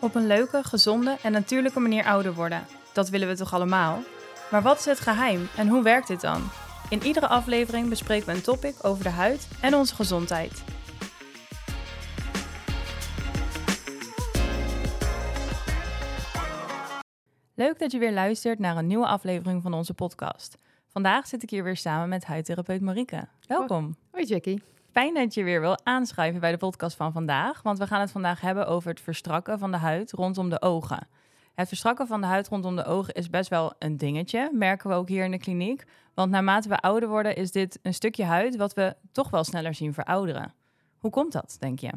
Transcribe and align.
Op 0.00 0.14
een 0.14 0.26
leuke, 0.26 0.62
gezonde 0.64 1.16
en 1.22 1.32
natuurlijke 1.32 1.80
manier 1.80 2.04
ouder 2.04 2.34
worden. 2.34 2.66
Dat 2.92 3.08
willen 3.08 3.28
we 3.28 3.36
toch 3.36 3.54
allemaal? 3.54 4.02
Maar 4.50 4.62
wat 4.62 4.78
is 4.78 4.84
het 4.84 5.00
geheim 5.00 5.48
en 5.56 5.68
hoe 5.68 5.82
werkt 5.82 6.08
dit 6.08 6.20
dan? 6.20 6.42
In 6.88 7.02
iedere 7.02 7.28
aflevering 7.28 7.88
bespreken 7.88 8.26
we 8.26 8.32
een 8.32 8.42
topic 8.42 8.74
over 8.82 9.04
de 9.04 9.10
huid 9.10 9.48
en 9.60 9.74
onze 9.74 9.94
gezondheid. 9.94 10.64
Leuk 17.54 17.78
dat 17.78 17.92
je 17.92 17.98
weer 17.98 18.12
luistert 18.12 18.58
naar 18.58 18.76
een 18.76 18.86
nieuwe 18.86 19.06
aflevering 19.06 19.62
van 19.62 19.74
onze 19.74 19.94
podcast. 19.94 20.58
Vandaag 20.86 21.26
zit 21.26 21.42
ik 21.42 21.50
hier 21.50 21.64
weer 21.64 21.76
samen 21.76 22.08
met 22.08 22.24
huidtherapeut 22.24 22.80
Marieke. 22.80 23.28
Welkom. 23.46 23.96
Hoi 24.10 24.24
Jackie. 24.24 24.62
Fijn 24.92 25.14
dat 25.14 25.34
je 25.34 25.44
weer 25.44 25.60
wil 25.60 25.78
aanschrijven 25.84 26.40
bij 26.40 26.50
de 26.50 26.56
podcast 26.56 26.96
van 26.96 27.12
vandaag, 27.12 27.62
want 27.62 27.78
we 27.78 27.86
gaan 27.86 28.00
het 28.00 28.10
vandaag 28.10 28.40
hebben 28.40 28.66
over 28.66 28.90
het 28.90 29.00
verstrakken 29.00 29.58
van 29.58 29.70
de 29.70 29.76
huid 29.76 30.12
rondom 30.12 30.48
de 30.50 30.62
ogen. 30.62 31.08
Het 31.54 31.68
verstrakken 31.68 32.06
van 32.06 32.20
de 32.20 32.26
huid 32.26 32.48
rondom 32.48 32.76
de 32.76 32.84
ogen 32.84 33.14
is 33.14 33.30
best 33.30 33.50
wel 33.50 33.72
een 33.78 33.96
dingetje, 33.96 34.50
merken 34.52 34.90
we 34.90 34.96
ook 34.96 35.08
hier 35.08 35.24
in 35.24 35.30
de 35.30 35.38
kliniek. 35.38 35.84
Want 36.14 36.30
naarmate 36.30 36.68
we 36.68 36.78
ouder 36.78 37.08
worden, 37.08 37.36
is 37.36 37.50
dit 37.50 37.78
een 37.82 37.94
stukje 37.94 38.24
huid 38.24 38.56
wat 38.56 38.74
we 38.74 38.96
toch 39.12 39.30
wel 39.30 39.44
sneller 39.44 39.74
zien 39.74 39.94
verouderen. 39.94 40.54
Hoe 40.98 41.10
komt 41.10 41.32
dat, 41.32 41.56
denk 41.58 41.78
je? 41.78 41.90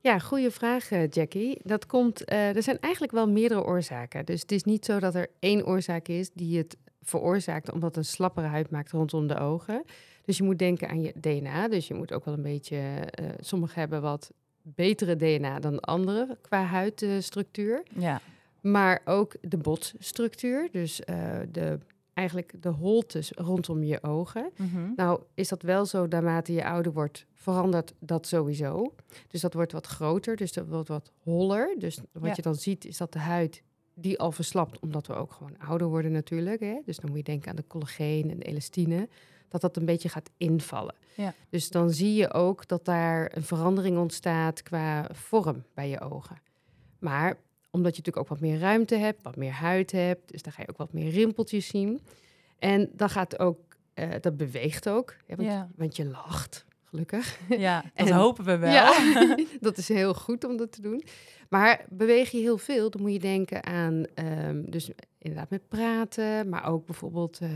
Ja, 0.00 0.18
goede 0.18 0.50
vraag, 0.50 0.90
eh, 0.90 1.08
Jackie. 1.08 1.60
Dat 1.62 1.86
komt, 1.86 2.32
uh, 2.32 2.56
er 2.56 2.62
zijn 2.62 2.78
eigenlijk 2.80 3.12
wel 3.12 3.28
meerdere 3.28 3.64
oorzaken. 3.64 4.24
Dus 4.24 4.40
het 4.40 4.52
is 4.52 4.64
niet 4.64 4.84
zo 4.84 5.00
dat 5.00 5.14
er 5.14 5.28
één 5.40 5.66
oorzaak 5.66 6.08
is 6.08 6.30
die 6.32 6.58
het 6.58 6.76
veroorzaakt 7.02 7.72
omdat 7.72 7.96
een 7.96 8.04
slappere 8.04 8.46
huid 8.46 8.70
maakt 8.70 8.90
rondom 8.90 9.26
de 9.26 9.38
ogen. 9.38 9.82
Dus 10.24 10.36
je 10.36 10.42
moet 10.44 10.58
denken 10.58 10.88
aan 10.88 11.00
je 11.00 11.12
DNA. 11.20 11.68
Dus 11.68 11.88
je 11.88 11.94
moet 11.94 12.12
ook 12.12 12.24
wel 12.24 12.34
een 12.34 12.42
beetje, 12.42 12.76
uh, 13.20 13.28
sommigen 13.40 13.80
hebben 13.80 14.02
wat 14.02 14.30
betere 14.62 15.16
DNA 15.16 15.58
dan 15.60 15.80
anderen 15.80 16.38
qua 16.40 16.62
huidstructuur. 16.64 17.82
Ja. 17.98 18.20
Maar 18.60 19.00
ook 19.04 19.34
de 19.40 19.56
botstructuur, 19.56 20.68
dus 20.72 21.00
uh, 21.10 21.38
de, 21.52 21.78
eigenlijk 22.14 22.52
de 22.60 22.68
holtes 22.68 23.32
rondom 23.34 23.82
je 23.82 24.02
ogen. 24.02 24.50
Mm 24.56 24.68
-hmm. 24.72 24.92
Nou 24.96 25.20
is 25.34 25.48
dat 25.48 25.62
wel 25.62 25.86
zo, 25.86 26.06
naarmate 26.06 26.52
je 26.52 26.64
ouder 26.64 26.92
wordt, 26.92 27.26
verandert 27.34 27.94
dat 27.98 28.26
sowieso. 28.26 28.94
Dus 29.28 29.40
dat 29.40 29.54
wordt 29.54 29.72
wat 29.72 29.86
groter, 29.86 30.36
dus 30.36 30.52
dat 30.52 30.66
wordt 30.68 30.88
wat 30.88 31.12
holler. 31.22 31.74
Dus 31.78 32.00
wat 32.12 32.24
Ja. 32.28 32.32
je 32.36 32.42
dan 32.42 32.54
ziet, 32.54 32.84
is 32.84 32.96
dat 32.96 33.12
de 33.12 33.18
huid 33.18 33.62
die 34.00 34.18
al 34.18 34.32
verslapt, 34.32 34.78
omdat 34.78 35.06
we 35.06 35.14
ook 35.14 35.32
gewoon 35.32 35.58
ouder 35.58 35.86
worden 35.86 36.12
natuurlijk. 36.12 36.60
Hè? 36.60 36.80
Dus 36.84 36.96
dan 36.96 37.08
moet 37.10 37.18
je 37.18 37.24
denken 37.24 37.50
aan 37.50 37.56
de 37.56 37.66
collageen 37.66 38.30
en 38.30 38.38
de 38.38 38.44
elastine, 38.44 39.08
dat 39.48 39.60
dat 39.60 39.76
een 39.76 39.84
beetje 39.84 40.08
gaat 40.08 40.30
invallen. 40.36 40.94
Ja. 41.14 41.34
Dus 41.48 41.70
dan 41.70 41.90
zie 41.90 42.14
je 42.14 42.32
ook 42.32 42.68
dat 42.68 42.84
daar 42.84 43.36
een 43.36 43.42
verandering 43.42 43.98
ontstaat 43.98 44.62
qua 44.62 45.08
vorm 45.12 45.64
bij 45.74 45.88
je 45.88 46.00
ogen. 46.00 46.40
Maar 46.98 47.28
omdat 47.70 47.96
je 47.96 48.02
natuurlijk 48.02 48.16
ook 48.16 48.28
wat 48.28 48.40
meer 48.40 48.58
ruimte 48.58 48.94
hebt, 48.96 49.22
wat 49.22 49.36
meer 49.36 49.52
huid 49.52 49.92
hebt, 49.92 50.30
dus 50.32 50.42
dan 50.42 50.52
ga 50.52 50.62
je 50.62 50.68
ook 50.68 50.76
wat 50.76 50.92
meer 50.92 51.10
rimpeltjes 51.10 51.66
zien. 51.66 52.00
En 52.58 52.90
dat 52.92 53.10
gaat 53.10 53.38
ook, 53.38 53.58
eh, 53.94 54.08
dat 54.20 54.36
beweegt 54.36 54.88
ook, 54.88 55.14
hè, 55.26 55.36
want, 55.36 55.48
Ja. 55.48 55.68
want 55.76 55.96
je 55.96 56.04
lacht, 56.06 56.64
gelukkig. 56.90 57.38
Ja, 57.48 57.82
dat 57.94 58.08
En- 58.08 58.14
hopen 58.14 58.44
we 58.44 58.56
wel. 58.58 58.72
Ja, 58.72 59.14
dat 59.60 59.78
is 59.78 59.88
heel 59.88 60.14
goed 60.14 60.44
om 60.44 60.56
dat 60.56 60.72
te 60.72 60.80
doen. 60.82 61.02
Maar 61.48 61.84
beweeg 61.88 62.30
je 62.30 62.38
heel 62.38 62.58
veel, 62.58 62.90
dan 62.90 63.02
moet 63.02 63.12
je 63.12 63.18
denken 63.18 63.64
aan, 63.64 64.04
ehm, 64.14 64.62
dus 64.70 64.90
inderdaad 65.18 65.50
met 65.50 65.68
praten, 65.68 66.48
maar 66.48 66.66
ook 66.66 66.86
bijvoorbeeld 66.86 67.38
eh, 67.40 67.48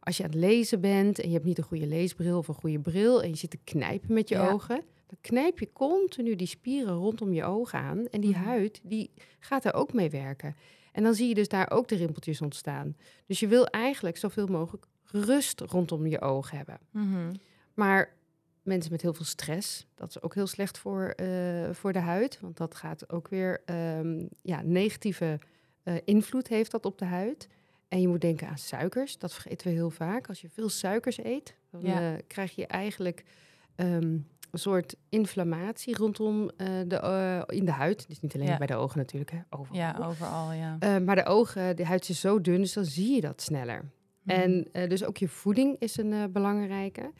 als 0.00 0.16
je 0.16 0.22
aan 0.24 0.30
het 0.30 0.38
lezen 0.38 0.80
bent 0.80 1.18
en 1.18 1.26
je 1.28 1.34
hebt 1.34 1.44
niet 1.46 1.58
een 1.58 1.64
goede 1.64 1.86
leesbril 1.86 2.38
of 2.38 2.48
een 2.48 2.54
goede 2.54 2.78
bril 2.78 3.22
en 3.22 3.28
je 3.28 3.36
zit 3.36 3.50
te 3.50 3.58
knijpen 3.64 4.14
met 4.14 4.28
je 4.28 4.34
Ja. 4.34 4.50
ogen, 4.50 4.76
dan 5.06 5.18
knijp 5.20 5.58
je 5.58 5.72
continu 5.72 6.36
die 6.36 6.46
spieren 6.46 6.94
rondom 6.94 7.32
je 7.32 7.44
ogen 7.44 7.78
aan 7.78 8.06
en 8.10 8.20
die 8.20 8.30
Mhm. 8.36 8.44
huid, 8.44 8.80
die 8.82 9.10
gaat 9.38 9.64
er 9.64 9.74
ook 9.74 9.92
mee 9.92 10.10
werken. 10.10 10.56
En 10.92 11.02
dan 11.02 11.14
zie 11.14 11.28
je 11.28 11.34
dus 11.34 11.48
daar 11.48 11.70
ook 11.70 11.88
de 11.88 11.96
rimpeltjes 11.96 12.40
ontstaan. 12.40 12.96
Dus 13.26 13.40
je 13.40 13.46
wil 13.48 13.66
eigenlijk 13.66 14.16
zoveel 14.16 14.46
mogelijk 14.46 14.86
rust 15.04 15.60
rondom 15.60 16.06
je 16.06 16.20
ogen 16.20 16.56
hebben. 16.56 16.78
Mhm. 16.90 17.34
Maar 17.74 18.14
mensen 18.64 18.92
met 18.92 19.02
heel 19.02 19.14
veel 19.14 19.24
stress, 19.24 19.86
dat 19.94 20.08
is 20.08 20.22
ook 20.22 20.34
heel 20.34 20.46
slecht 20.46 20.78
voor, 20.78 21.06
eh, 21.08 21.70
voor 21.72 21.92
de 21.92 21.98
huid. 21.98 22.38
Want 22.40 22.56
dat 22.56 22.74
gaat 22.74 23.10
ook 23.12 23.28
weer, 23.28 23.62
ehm, 23.64 24.24
ja, 24.42 24.60
negatieve 24.62 25.38
eh, 25.82 25.94
invloed 26.04 26.48
heeft 26.48 26.70
dat 26.70 26.84
op 26.86 26.98
de 26.98 27.04
huid. 27.04 27.48
En 27.88 28.00
je 28.00 28.08
moet 28.08 28.20
denken 28.20 28.48
aan 28.48 28.58
suikers, 28.58 29.18
dat 29.18 29.32
vergeten 29.32 29.66
we 29.66 29.72
heel 29.72 29.90
vaak. 29.90 30.28
Als 30.28 30.40
je 30.40 30.48
veel 30.48 30.68
suikers 30.68 31.24
eet, 31.24 31.56
dan 31.70 31.80
Ja. 31.80 32.00
eh, 32.14 32.18
krijg 32.26 32.54
je 32.54 32.66
eigenlijk 32.66 33.24
ehm, 33.76 34.02
een 34.50 34.58
soort 34.58 34.96
inflammatie 35.08 35.96
rondom 35.96 36.50
de, 36.86 37.42
in 37.46 37.64
de 37.64 37.70
huid. 37.70 38.08
Dus 38.08 38.20
niet 38.20 38.34
alleen 38.34 38.46
Ja. 38.46 38.56
bij 38.58 38.66
de 38.66 38.74
ogen 38.76 38.98
natuurlijk, 38.98 39.30
hè, 39.30 39.38
overal. 39.50 39.76
Ja, 39.80 39.96
overal, 40.00 40.52
ja. 40.52 40.98
Maar 40.98 41.16
de 41.16 41.24
ogen, 41.24 41.76
de 41.76 41.84
huid 41.86 42.08
is 42.08 42.20
zo 42.20 42.40
dun, 42.40 42.60
dus 42.60 42.72
dan 42.72 42.84
zie 42.84 43.14
je 43.14 43.20
dat 43.20 43.42
sneller. 43.42 43.90
Mhm. 44.22 44.36
En 44.40 44.68
dus 44.88 45.04
ook 45.04 45.16
je 45.16 45.28
voeding 45.28 45.76
is 45.78 45.96
een 45.96 46.32
belangrijke. 46.32 47.12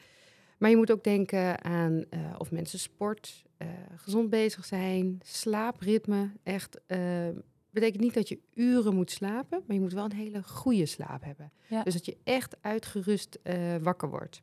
Maar 0.57 0.69
je 0.69 0.75
moet 0.75 0.91
ook 0.91 1.03
denken 1.03 1.63
aan 1.63 2.03
eh, 2.09 2.19
of 2.37 2.51
mensen 2.51 2.79
sport, 2.79 3.43
eh, 3.57 3.67
gezond 3.95 4.29
bezig 4.29 4.65
zijn, 4.65 5.19
slaapritme. 5.23 6.31
Echt, 6.43 6.79
eh, 6.87 7.27
betekent 7.69 8.03
niet 8.03 8.13
dat 8.13 8.29
je 8.29 8.39
uren 8.53 8.95
moet 8.95 9.11
slapen, 9.11 9.63
maar 9.67 9.75
je 9.75 9.81
moet 9.81 9.93
wel 9.93 10.05
een 10.05 10.13
hele 10.13 10.43
goede 10.43 10.85
slaap 10.85 11.23
hebben. 11.23 11.51
Ja. 11.67 11.83
Dus 11.83 11.93
dat 11.93 12.05
je 12.05 12.17
echt 12.23 12.55
uitgerust 12.61 13.39
wakker 13.81 14.09
wordt. 14.09 14.41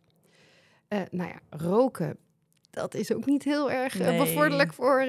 Nou 1.10 1.28
ja, 1.28 1.40
roken, 1.50 2.16
dat 2.70 2.94
is 2.94 3.12
ook 3.12 3.26
niet 3.26 3.42
heel 3.44 3.70
erg 3.70 3.98
Nee. 3.98 4.18
bevorderlijk 4.18 4.72
voor, 4.72 5.06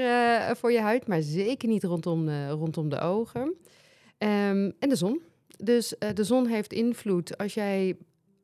voor 0.56 0.72
je 0.72 0.80
huid, 0.80 1.08
maar 1.08 1.22
zeker 1.22 1.70
niet 1.70 1.84
rondom 1.84 2.26
de, 2.26 2.50
rondom 2.50 2.90
de 2.90 3.00
ogen. 3.00 3.56
Ehm, 4.18 4.72
en 4.80 4.90
de 4.90 4.96
zon. 4.96 5.22
Dus 5.58 5.96
de 6.14 6.24
zon 6.24 6.48
heeft 6.48 6.74
invloed. 6.74 7.38
Als 7.38 7.54
jij 7.54 7.98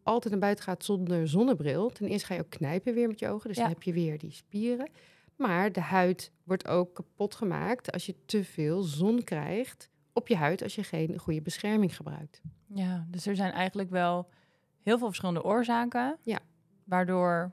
altijd 0.10 0.32
naar 0.32 0.42
buiten 0.42 0.64
gaat 0.64 0.84
zonder 0.84 1.28
zonnebril, 1.28 1.90
ten 1.90 2.08
eerste 2.08 2.26
ga 2.28 2.34
je 2.34 2.40
ook 2.40 2.50
knijpen 2.50 2.94
weer 2.94 3.08
met 3.08 3.20
je 3.20 3.28
ogen. 3.28 3.48
Dus 3.48 3.58
Ja. 3.58 3.64
dan 3.64 3.72
heb 3.72 3.84
je 3.84 3.94
weer 3.94 4.18
die 4.18 4.32
spieren. 4.32 4.90
Maar 5.36 5.72
de 5.72 5.82
huid 5.82 6.32
wordt 6.44 6.68
ook 6.68 6.94
kapot 6.96 7.36
gemaakt 7.36 7.92
als 7.92 8.06
je 8.06 8.16
te 8.26 8.44
veel 8.44 8.82
zon 8.82 9.24
krijgt 9.24 9.90
op 10.14 10.28
je 10.28 10.36
huid 10.36 10.64
als 10.64 10.76
je 10.76 10.84
geen 10.84 11.18
goede 11.18 11.42
bescherming 11.42 11.96
gebruikt. 11.96 12.42
Ja, 12.68 13.06
dus 13.10 13.26
er 13.26 13.36
zijn 13.36 13.52
eigenlijk 13.52 13.90
wel 13.90 14.30
heel 14.82 14.98
veel 14.98 15.08
verschillende 15.08 15.44
oorzaken. 15.44 16.18
Ja. 16.22 16.40
Waardoor 16.84 17.52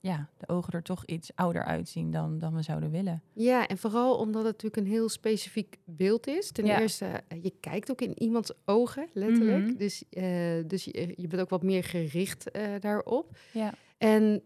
ja, 0.00 0.28
de 0.38 0.48
ogen 0.48 0.72
er 0.72 0.82
toch 0.82 1.04
iets 1.04 1.30
ouder 1.34 1.64
uitzien 1.64 2.10
dan, 2.10 2.38
dan 2.38 2.54
we 2.54 2.62
zouden 2.62 2.90
willen. 2.90 3.22
Ja, 3.32 3.66
en 3.66 3.78
vooral 3.78 4.16
omdat 4.16 4.44
het 4.44 4.52
natuurlijk 4.52 4.76
een 4.86 4.92
heel 4.92 5.08
specifiek 5.08 5.78
beeld 5.84 6.26
is. 6.26 6.50
Ten 6.50 6.64
Ja. 6.66 6.80
eerste, 6.80 7.04
eh, 7.28 7.42
je 7.42 7.52
kijkt 7.60 7.90
ook 7.90 8.00
in 8.00 8.22
iemands 8.22 8.52
ogen, 8.64 9.08
letterlijk. 9.12 9.64
Mhm. 9.66 9.76
Dus, 9.76 10.04
eh, 10.10 10.24
dus 10.66 10.84
je, 10.84 11.12
je 11.16 11.26
bent 11.26 11.42
ook 11.42 11.50
wat 11.50 11.62
meer 11.62 11.84
gericht 11.84 12.50
eh, 12.50 12.62
daarop. 12.80 13.36
Ja. 13.52 13.74
En 13.98 14.42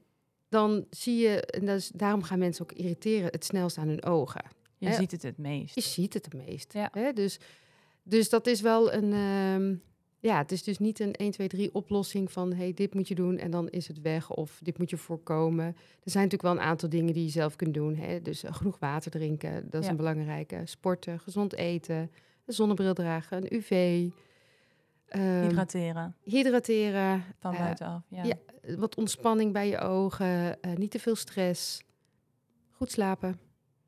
dan 0.48 0.86
zie 0.90 1.16
je, 1.18 1.40
en 1.46 1.66
dat 1.66 1.76
is, 1.76 1.88
daarom 1.88 2.22
gaan 2.22 2.38
mensen 2.38 2.62
ook 2.62 2.72
irriteren 2.72 3.30
het 3.30 3.44
snelst 3.44 3.78
aan 3.78 3.88
hun 3.88 4.04
ogen. 4.04 4.44
Je 4.78 4.88
Hè? 4.88 4.94
ziet 4.94 5.10
het 5.10 5.22
het 5.22 5.38
meest. 5.38 5.74
Je 5.74 5.80
ziet 5.80 6.14
het 6.14 6.24
het 6.24 6.34
meest. 6.46 6.72
Ja. 6.72 6.88
Hè? 6.92 7.12
Dus, 7.12 7.38
dus 8.02 8.28
dat 8.28 8.46
is 8.46 8.60
wel 8.60 8.92
een. 8.92 9.12
ehm, 9.12 9.74
ja, 10.20 10.38
het 10.38 10.53
is 10.53 10.62
dus 10.62 10.78
niet 10.78 11.00
een 11.00 11.12
1, 11.12 11.31
2, 11.31 11.48
3 11.48 11.75
oplossing 11.75 12.32
van 12.32 12.53
hey, 12.53 12.75
dit 12.75 12.94
moet 12.94 13.08
je 13.08 13.14
doen 13.14 13.38
en 13.38 13.50
dan 13.50 13.69
is 13.69 13.88
het 13.88 14.00
weg 14.00 14.31
of 14.31 14.60
dit 14.62 14.78
moet 14.78 14.91
je 14.91 14.97
voorkomen. 14.97 15.64
Er 15.64 15.75
zijn 16.10 16.25
natuurlijk 16.25 16.53
wel 16.53 16.53
een 16.62 16.69
aantal 16.70 16.88
dingen 16.88 17.14
die 17.14 17.25
je 17.25 17.31
zelf 17.31 17.56
kunt 17.56 17.75
doen. 17.75 17.94
Hè? 17.97 18.22
Dus 18.22 18.42
eh, 18.42 18.54
genoeg 18.54 18.78
water 18.78 19.10
drinken, 19.10 19.70
dat 19.70 19.80
is 19.80 19.84
Ja. 19.86 19.91
een 19.91 19.97
belangrijke. 19.97 20.60
Sporten, 20.64 21.20
gezond 21.20 21.54
eten, 21.54 21.97
een 22.44 22.54
zonnebril 22.54 22.94
dragen, 22.94 23.36
een 23.42 23.54
UV. 23.56 24.09
ehm, 25.09 25.42
Hydrateren 25.42 26.16
hydrateren, 26.22 27.25
van 27.38 27.53
eh, 27.54 27.60
buitenaf. 27.60 28.03
Ja. 28.09 28.25
ja. 28.25 28.34
wat 28.76 28.94
ontspanning 28.94 29.53
bij 29.53 29.69
je 29.69 29.78
ogen, 29.78 30.62
eh, 30.62 30.75
niet 30.76 30.91
te 30.91 30.98
veel 30.98 31.14
stress, 31.16 31.82
goed 32.71 32.91
slapen. 32.91 33.39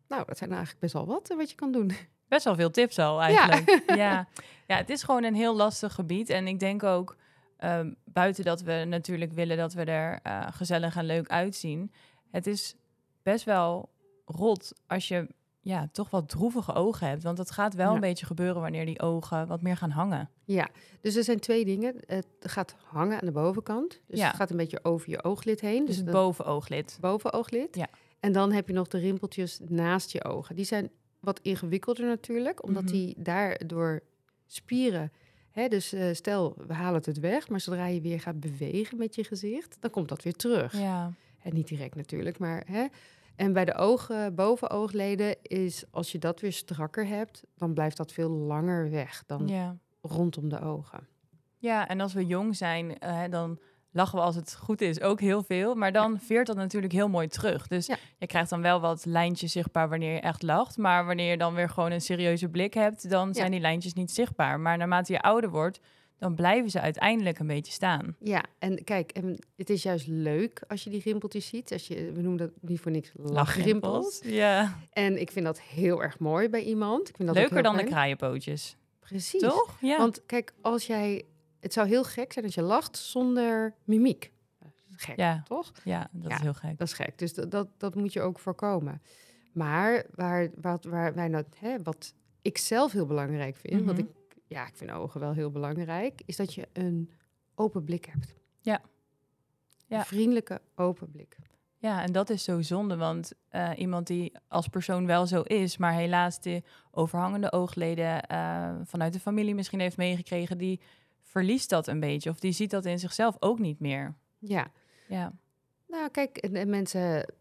Nou, 0.08 0.24
dat 0.26 0.38
zijn 0.38 0.50
eigenlijk 0.50 0.80
best 0.80 0.92
wel 0.92 1.06
wat 1.06 1.30
eh, 1.30 1.36
wat 1.36 1.50
je 1.50 1.56
kan 1.56 1.72
doen. 1.72 1.90
Best 2.32 2.44
wel 2.44 2.54
veel 2.54 2.70
tips 2.70 2.98
al 2.98 3.20
eigenlijk. 3.22 3.82
Ja. 3.96 4.28
ja. 4.66 4.76
het 4.76 4.90
is 4.90 5.02
gewoon 5.02 5.24
een 5.24 5.34
heel 5.34 5.56
lastig 5.56 5.94
gebied. 5.94 6.30
En 6.30 6.46
ik 6.46 6.58
denk 6.60 6.82
ook, 6.82 7.16
ehm, 7.56 7.92
buiten 8.04 8.44
dat 8.44 8.60
we 8.62 8.84
natuurlijk 8.88 9.32
willen 9.32 9.56
dat 9.56 9.72
we 9.72 9.84
er 9.84 10.18
eh, 10.22 10.46
gezellig 10.50 10.96
en 10.96 11.04
leuk 11.04 11.28
uitzien. 11.28 11.92
Het 12.30 12.46
is 12.46 12.74
best 13.22 13.44
wel 13.44 13.88
rot 14.24 14.72
als 14.86 15.08
je 15.08 15.26
ja, 15.60 15.88
toch 15.92 16.10
wat 16.10 16.28
droevige 16.28 16.72
ogen 16.72 17.06
hebt. 17.08 17.22
Want 17.22 17.36
dat 17.36 17.50
gaat 17.50 17.74
wel 17.74 17.88
Ja. 17.88 17.94
een 17.94 18.00
beetje 18.00 18.26
gebeuren 18.26 18.60
wanneer 18.62 18.86
die 18.86 19.00
ogen 19.00 19.46
wat 19.46 19.62
meer 19.62 19.76
gaan 19.76 19.90
hangen. 19.90 20.30
Ja, 20.44 20.68
dus 21.00 21.16
er 21.16 21.24
zijn 21.24 21.40
twee 21.40 21.64
dingen. 21.64 21.94
Het 22.06 22.26
gaat 22.40 22.74
hangen 22.84 23.20
aan 23.20 23.26
de 23.26 23.32
bovenkant. 23.32 24.00
Dus 24.06 24.18
Ja. 24.18 24.26
het 24.26 24.36
gaat 24.36 24.50
een 24.50 24.56
beetje 24.56 24.84
over 24.84 25.10
je 25.10 25.24
ooglid 25.24 25.60
heen. 25.60 25.78
Dus 25.86 25.96
Dus 25.96 25.96
het 26.04 26.10
bovenooglid. 26.14 26.98
bovenooglid. 27.00 27.76
Ja. 27.76 27.86
En 28.20 28.32
dan 28.32 28.52
heb 28.52 28.66
je 28.68 28.72
nog 28.74 28.88
de 28.88 28.98
rimpeltjes 28.98 29.60
naast 29.68 30.10
je 30.10 30.24
ogen. 30.24 30.56
Die 30.56 30.64
zijn 30.64 30.90
wat 31.22 31.40
ingewikkelder 31.40 32.06
natuurlijk, 32.06 32.62
omdat 32.64 32.82
Mhm. 32.82 32.92
die 32.92 33.14
daardoor 33.18 34.02
spieren. 34.46 35.12
Hè, 35.50 35.68
dus 35.68 35.92
eh, 35.92 36.12
stel, 36.14 36.54
we 36.66 36.72
halen 36.74 37.00
het 37.04 37.20
weg, 37.20 37.48
maar 37.48 37.60
zodra 37.60 37.86
je 37.86 38.00
weer 38.00 38.20
gaat 38.20 38.40
bewegen 38.40 38.98
met 38.98 39.14
je 39.14 39.24
gezicht, 39.24 39.76
dan 39.80 39.90
komt 39.90 40.08
dat 40.08 40.22
weer 40.22 40.32
terug. 40.36 40.78
Ja, 40.78 41.12
En 41.42 41.54
niet 41.54 41.68
direct 41.68 41.94
natuurlijk, 41.94 42.38
maar 42.38 42.62
hè. 42.66 42.86
En 43.36 43.52
bij 43.52 43.64
de 43.64 43.74
ogen, 43.74 44.34
bovenoogleden 44.34 45.36
is 45.42 45.84
als 45.90 46.12
je 46.12 46.18
dat 46.18 46.40
weer 46.40 46.52
strakker 46.52 47.06
hebt, 47.06 47.42
dan 47.56 47.74
blijft 47.74 47.96
dat 47.96 48.12
veel 48.12 48.28
langer 48.30 48.90
weg 48.90 49.22
dan 49.26 49.48
Ja. 49.48 49.76
rondom 50.00 50.48
de 50.48 50.60
ogen. 50.60 51.06
ja, 51.58 51.88
en 51.88 52.00
als 52.00 52.12
we 52.12 52.26
jong 52.26 52.56
zijn, 52.56 52.98
eh, 52.98 53.22
dan 53.30 53.58
lachen 53.92 54.18
we 54.18 54.24
als 54.24 54.34
het 54.36 54.54
goed 54.56 54.80
is 54.80 55.00
ook 55.00 55.20
heel 55.20 55.42
veel. 55.42 55.74
Maar 55.74 55.92
dan 55.92 56.20
veert 56.20 56.46
dat 56.46 56.56
natuurlijk 56.56 56.92
heel 56.92 57.08
mooi 57.08 57.28
terug. 57.28 57.66
Dus 57.66 57.86
Ja. 57.86 57.96
je 58.18 58.26
krijgt 58.26 58.50
dan 58.50 58.62
wel 58.62 58.80
wat 58.80 59.04
lijntjes 59.04 59.52
zichtbaar 59.52 59.88
wanneer 59.88 60.12
je 60.14 60.20
echt 60.20 60.42
lacht. 60.42 60.76
Maar 60.76 61.06
wanneer 61.06 61.30
je 61.30 61.36
dan 61.38 61.54
weer 61.54 61.68
gewoon 61.68 61.90
een 61.90 62.00
serieuze 62.00 62.48
blik 62.48 62.74
hebt, 62.74 63.10
dan 63.10 63.34
zijn 63.34 63.50
die 63.50 63.60
lijntjes 63.60 63.92
niet 63.92 64.10
zichtbaar. 64.10 64.60
Maar 64.60 64.76
naarmate 64.78 65.12
je 65.12 65.20
ouder 65.20 65.50
wordt, 65.50 65.80
dan 66.18 66.34
blijven 66.34 66.70
ze 66.70 66.80
uiteindelijk 66.80 67.38
een 67.38 67.46
beetje 67.46 67.72
staan. 67.72 68.16
Ja, 68.20 68.44
en 68.58 68.84
kijk, 68.84 69.10
en 69.10 69.38
het 69.56 69.70
is 69.70 69.82
juist 69.82 70.06
leuk 70.06 70.64
als 70.68 70.84
je 70.84 70.90
die 70.90 71.02
rimpeltjes 71.04 71.46
ziet. 71.46 71.72
Als 71.72 71.86
je, 71.86 72.12
we 72.12 72.20
noemen 72.20 72.36
dat 72.38 72.50
niet 72.60 72.80
voor 72.80 72.90
niks 72.90 73.10
lachrimpels. 73.14 74.20
Ja. 74.24 74.78
En 74.92 75.20
ik 75.20 75.30
vind 75.30 75.44
dat 75.44 75.60
heel 75.60 76.02
erg 76.02 76.18
mooi 76.18 76.48
bij 76.48 76.62
iemand. 76.62 77.08
Ik 77.08 77.16
vind 77.16 77.28
dat 77.28 77.36
Leuker 77.36 77.62
dan 77.62 77.76
de 77.76 77.84
kraaienpootjes. 77.84 78.76
Precies. 79.00 79.40
Toch? 79.40 79.76
Ja. 79.80 79.96
Want 79.98 80.26
kijk, 80.26 80.52
als 80.60 80.86
jij... 80.86 81.24
Het 81.62 81.72
zou 81.72 81.88
heel 81.88 82.04
gek 82.04 82.32
zijn 82.32 82.44
als 82.44 82.54
je 82.54 82.62
lacht 82.62 82.96
zonder 82.96 83.74
mimiek. 83.84 84.32
Dat 84.58 84.70
Gek, 84.96 85.16
Ja. 85.16 85.42
toch? 85.44 85.72
ja, 85.84 86.08
dat 86.12 86.30
Ja. 86.30 86.36
is 86.36 86.42
heel 86.42 86.54
gek. 86.54 86.78
Dat 86.78 86.86
is 86.88 86.92
gek. 86.94 87.18
Dus 87.18 87.34
dat, 87.34 87.50
dat, 87.50 87.68
dat 87.76 87.94
moet 87.94 88.12
je 88.12 88.20
ook 88.20 88.38
voorkomen. 88.38 89.02
Maar 89.52 90.04
waar, 90.14 90.48
wat, 90.60 90.84
waar 90.84 91.14
wij 91.14 91.28
nou, 91.28 91.44
hè, 91.56 91.82
wat 91.82 92.14
ik 92.42 92.58
zelf 92.58 92.92
heel 92.92 93.06
belangrijk 93.06 93.56
vind, 93.56 93.84
want 93.84 93.98
Mhm. 93.98 94.06
ik, 94.06 94.36
ja, 94.46 94.66
ik 94.66 94.76
vind 94.76 94.90
ogen 94.90 95.20
wel 95.20 95.32
heel 95.32 95.50
belangrijk, 95.50 96.22
is 96.26 96.36
dat 96.36 96.54
je 96.54 96.68
een 96.72 97.10
open 97.54 97.84
blik 97.84 98.04
hebt. 98.04 98.34
Ja. 98.60 98.80
Ja. 99.86 99.98
Een 99.98 100.04
vriendelijke 100.04 100.60
open 100.74 101.10
blik. 101.10 101.36
Ja, 101.78 102.02
en 102.02 102.12
dat 102.12 102.30
is 102.30 102.44
zo 102.44 102.62
zonde, 102.62 102.96
want 102.96 103.32
eh, 103.48 103.70
iemand 103.76 104.06
die 104.06 104.32
als 104.48 104.68
persoon 104.68 105.06
wel 105.06 105.26
zo 105.26 105.40
is, 105.40 105.76
maar 105.76 105.92
helaas 105.92 106.40
de 106.40 106.62
overhangende 106.90 107.52
oogleden 107.52 108.22
eh, 108.26 108.74
vanuit 108.84 109.12
de 109.12 109.20
familie 109.20 109.54
misschien 109.54 109.80
heeft 109.80 109.96
meegekregen, 109.96 110.58
die 110.58 110.80
verliest 111.32 111.70
dat 111.70 111.86
een 111.86 112.00
beetje 112.00 112.30
of 112.30 112.38
die 112.38 112.52
ziet 112.52 112.70
dat 112.70 112.84
in 112.84 112.98
zichzelf 112.98 113.36
ook 113.40 113.58
niet 113.58 113.80
meer. 113.80 114.14
Ja. 114.38 114.70
Ja, 115.08 115.32
Nou, 115.88 116.08
kijk, 116.10 116.36
en, 116.36 116.54
en 116.56 116.70
mensen 116.70 117.32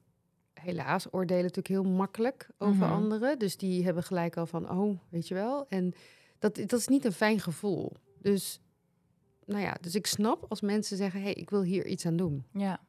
helaas 0.54 1.14
oordelen 1.14 1.42
natuurlijk 1.44 1.68
heel 1.68 1.84
makkelijk 1.92 2.50
over 2.58 2.86
Mhm. 2.86 2.94
anderen. 2.96 3.40
Dus 3.40 3.58
die 3.58 3.84
hebben 3.84 4.04
gelijk 4.04 4.38
al 4.38 4.46
van, 4.46 4.70
oh, 4.72 5.00
weet 5.10 5.28
je 5.28 5.34
wel. 5.34 5.66
En 5.70 5.94
dat, 6.40 6.56
dat 6.56 6.74
is 6.80 6.88
niet 6.88 7.06
een 7.06 7.12
fijn 7.12 7.40
gevoel. 7.40 7.92
Dus, 8.22 8.60
nou 9.46 9.62
ja, 9.62 9.76
dus 9.82 9.96
ik 9.96 10.08
snap 10.08 10.46
als 10.50 10.62
mensen 10.62 10.98
zeggen, 10.98 11.20
hé, 11.20 11.26
hey, 11.26 11.34
ik 11.34 11.50
wil 11.50 11.62
hier 11.64 11.86
iets 11.86 12.06
aan 12.06 12.18
doen. 12.18 12.46
ja. 12.54 12.80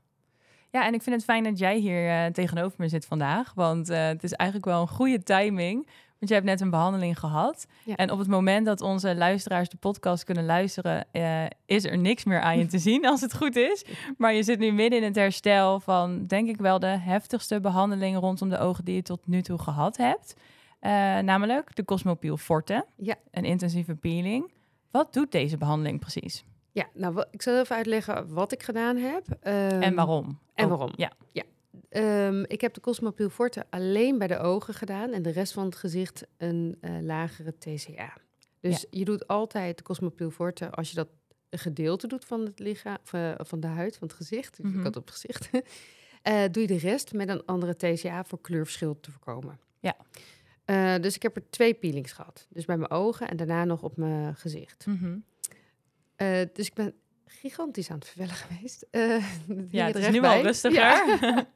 Ja, 0.70 0.87
en 0.87 0.94
ik 0.94 1.02
vind 1.02 1.16
het 1.16 1.25
fijn 1.25 1.44
dat 1.44 1.58
jij 1.58 1.78
hier 1.78 2.08
eh, 2.08 2.26
tegenover 2.26 2.75
me 2.78 2.88
zit 2.88 3.06
vandaag, 3.06 3.54
want 3.54 3.88
eh, 3.88 4.06
het 4.06 4.22
is 4.25 4.32
eigenlijk 4.32 4.70
wel 4.70 4.81
een 4.81 4.88
goede 4.88 5.22
timing. 5.22 5.87
Want 6.23 6.35
jij 6.35 6.43
hebt 6.43 6.51
net 6.53 6.61
een 6.61 6.71
behandeling 6.71 7.19
gehad. 7.19 7.67
Ja. 7.85 7.97
En 7.97 8.11
op 8.11 8.19
het 8.19 8.29
moment 8.29 8.67
dat 8.67 8.81
onze 8.81 9.15
luisteraars 9.17 9.69
de 9.69 9.77
podcast 9.77 10.25
kunnen 10.25 10.45
luisteren, 10.47 11.05
eh, 11.13 11.45
is 11.67 11.85
er 11.85 11.99
niks 11.99 12.25
meer 12.25 12.41
aan 12.41 12.59
je 12.59 12.67
te 12.67 12.79
zien, 12.79 13.07
als 13.07 13.21
het 13.21 13.35
goed 13.37 13.57
is. 13.57 13.85
Maar 14.19 14.35
je 14.35 14.43
zit 14.43 14.59
nu 14.59 14.73
midden 14.73 14.99
in 14.99 15.05
het 15.05 15.17
herstel 15.17 15.81
van, 15.81 16.27
denk 16.27 16.49
ik 16.49 16.57
wel, 16.57 16.79
de 16.79 16.87
heftigste 16.87 17.61
behandeling 17.61 18.19
rondom 18.19 18.49
de 18.49 18.59
ogen 18.59 18.85
die 18.85 18.95
je 18.95 19.03
tot 19.03 19.27
nu 19.27 19.43
toe 19.43 19.59
gehad 19.59 19.97
hebt. 19.97 20.35
Eh, 20.81 20.91
namelijk 21.19 21.75
de 21.77 21.85
Cosmopiel 21.85 22.37
Forte, 22.37 22.85
Ja. 22.97 23.15
een 23.31 23.45
intensieve 23.45 23.95
peeling. 23.95 24.53
Wat 24.91 25.13
doet 25.13 25.33
deze 25.33 25.57
behandeling 25.57 26.01
precies? 26.01 26.45
Ja, 26.73 26.85
nou, 26.95 27.25
ik 27.31 27.43
zal 27.43 27.59
even 27.61 27.77
uitleggen 27.77 28.35
wat 28.35 28.53
ik 28.53 28.63
gedaan 28.63 28.97
heb. 28.97 29.25
en 29.41 29.83
Ehm, 29.83 29.95
waarom? 29.95 30.39
en 30.55 30.69
waarom? 30.69 30.91
Ja. 30.97 31.11
Ehm, 31.89 32.45
ik 32.47 32.61
heb 32.61 32.75
de 32.75 32.81
Cosmopiel 32.81 33.29
Forte 33.31 33.65
alleen 33.71 34.19
bij 34.19 34.27
de 34.27 34.39
ogen 34.39 34.75
gedaan 34.75 35.13
en 35.13 35.23
de 35.23 35.31
rest 35.31 35.53
van 35.53 35.65
het 35.65 35.77
gezicht 35.77 36.25
een 36.37 36.77
eh, 36.81 37.01
lagere 37.01 37.55
TCA. 37.59 38.13
Dus 38.61 38.87
je 38.91 39.05
doet 39.05 39.27
altijd 39.27 39.77
de 39.79 39.83
Cosmopiel 39.83 40.31
Forte 40.31 40.71
als 40.71 40.89
je 40.89 40.95
dat 40.95 41.09
gedeelte 41.51 42.07
doet 42.07 42.25
van 42.25 42.41
het 42.41 42.59
lichaam, 42.59 42.97
van, 43.03 43.21
eh, 43.21 43.35
van 43.39 43.61
de 43.61 43.67
huid, 43.67 43.97
van 43.97 44.09
het 44.09 44.17
gezicht. 44.17 44.57
Dus 44.57 44.67
Mhm. 44.71 44.79
ik 44.79 44.85
had 44.85 44.97
op 44.97 45.05
het 45.07 45.15
gezicht. 45.15 45.51
Eh, 46.23 46.43
doe 46.51 46.63
je 46.63 46.69
de 46.69 46.79
rest 46.79 47.13
met 47.13 47.29
een 47.29 47.45
andere 47.47 47.77
TCA 47.77 48.25
voor 48.25 48.41
kleurverschil 48.41 49.01
te 49.01 49.11
voorkomen. 49.11 49.59
Ja. 49.81 49.97
Dus 50.99 51.15
ik 51.15 51.23
heb 51.23 51.37
er 51.37 51.51
twee 51.51 51.75
peelings 51.75 52.13
gehad. 52.13 52.47
Dus 52.51 52.65
bij 52.65 52.77
mijn 52.77 52.91
ogen 52.91 53.29
en 53.29 53.37
daarna 53.37 53.65
nog 53.65 53.83
op 53.83 53.97
mijn 53.97 54.37
gezicht. 54.37 54.87
Mhm. 54.87 55.19
Dus 56.53 56.67
ik 56.67 56.75
ben 56.75 56.95
gigantisch 57.27 57.91
aan 57.91 57.99
het 57.99 58.07
vervellen 58.09 58.35
geweest. 58.47 58.87
Ja, 59.71 59.87
het 59.87 59.97
is 59.97 60.09
nu 60.11 60.21
bij. 60.21 60.43
rustiger. 60.43 60.81
Ja. 60.81 61.47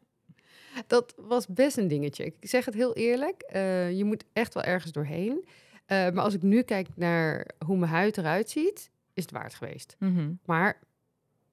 Dat 0.86 1.14
was 1.16 1.46
best 1.46 1.76
een 1.76 1.88
dingetje. 1.88 2.24
Ik 2.24 2.34
zeg 2.40 2.64
het 2.64 2.74
heel 2.74 2.94
eerlijk. 2.94 3.42
eh, 3.42 3.92
je 3.96 4.04
moet 4.04 4.24
echt 4.32 4.54
wel 4.54 4.62
ergens 4.62 4.92
doorheen. 4.92 5.44
Eh, 5.86 6.10
maar 6.10 6.24
als 6.24 6.34
ik 6.34 6.42
nu 6.42 6.62
kijk 6.62 6.88
naar 6.94 7.46
hoe 7.66 7.76
mijn 7.76 7.90
huid 7.92 8.18
eruit 8.18 8.50
ziet, 8.50 8.90
is 9.14 9.22
het 9.22 9.32
waard 9.32 9.54
geweest. 9.54 9.96
Mhm. 9.98 10.32
Maar 10.44 10.78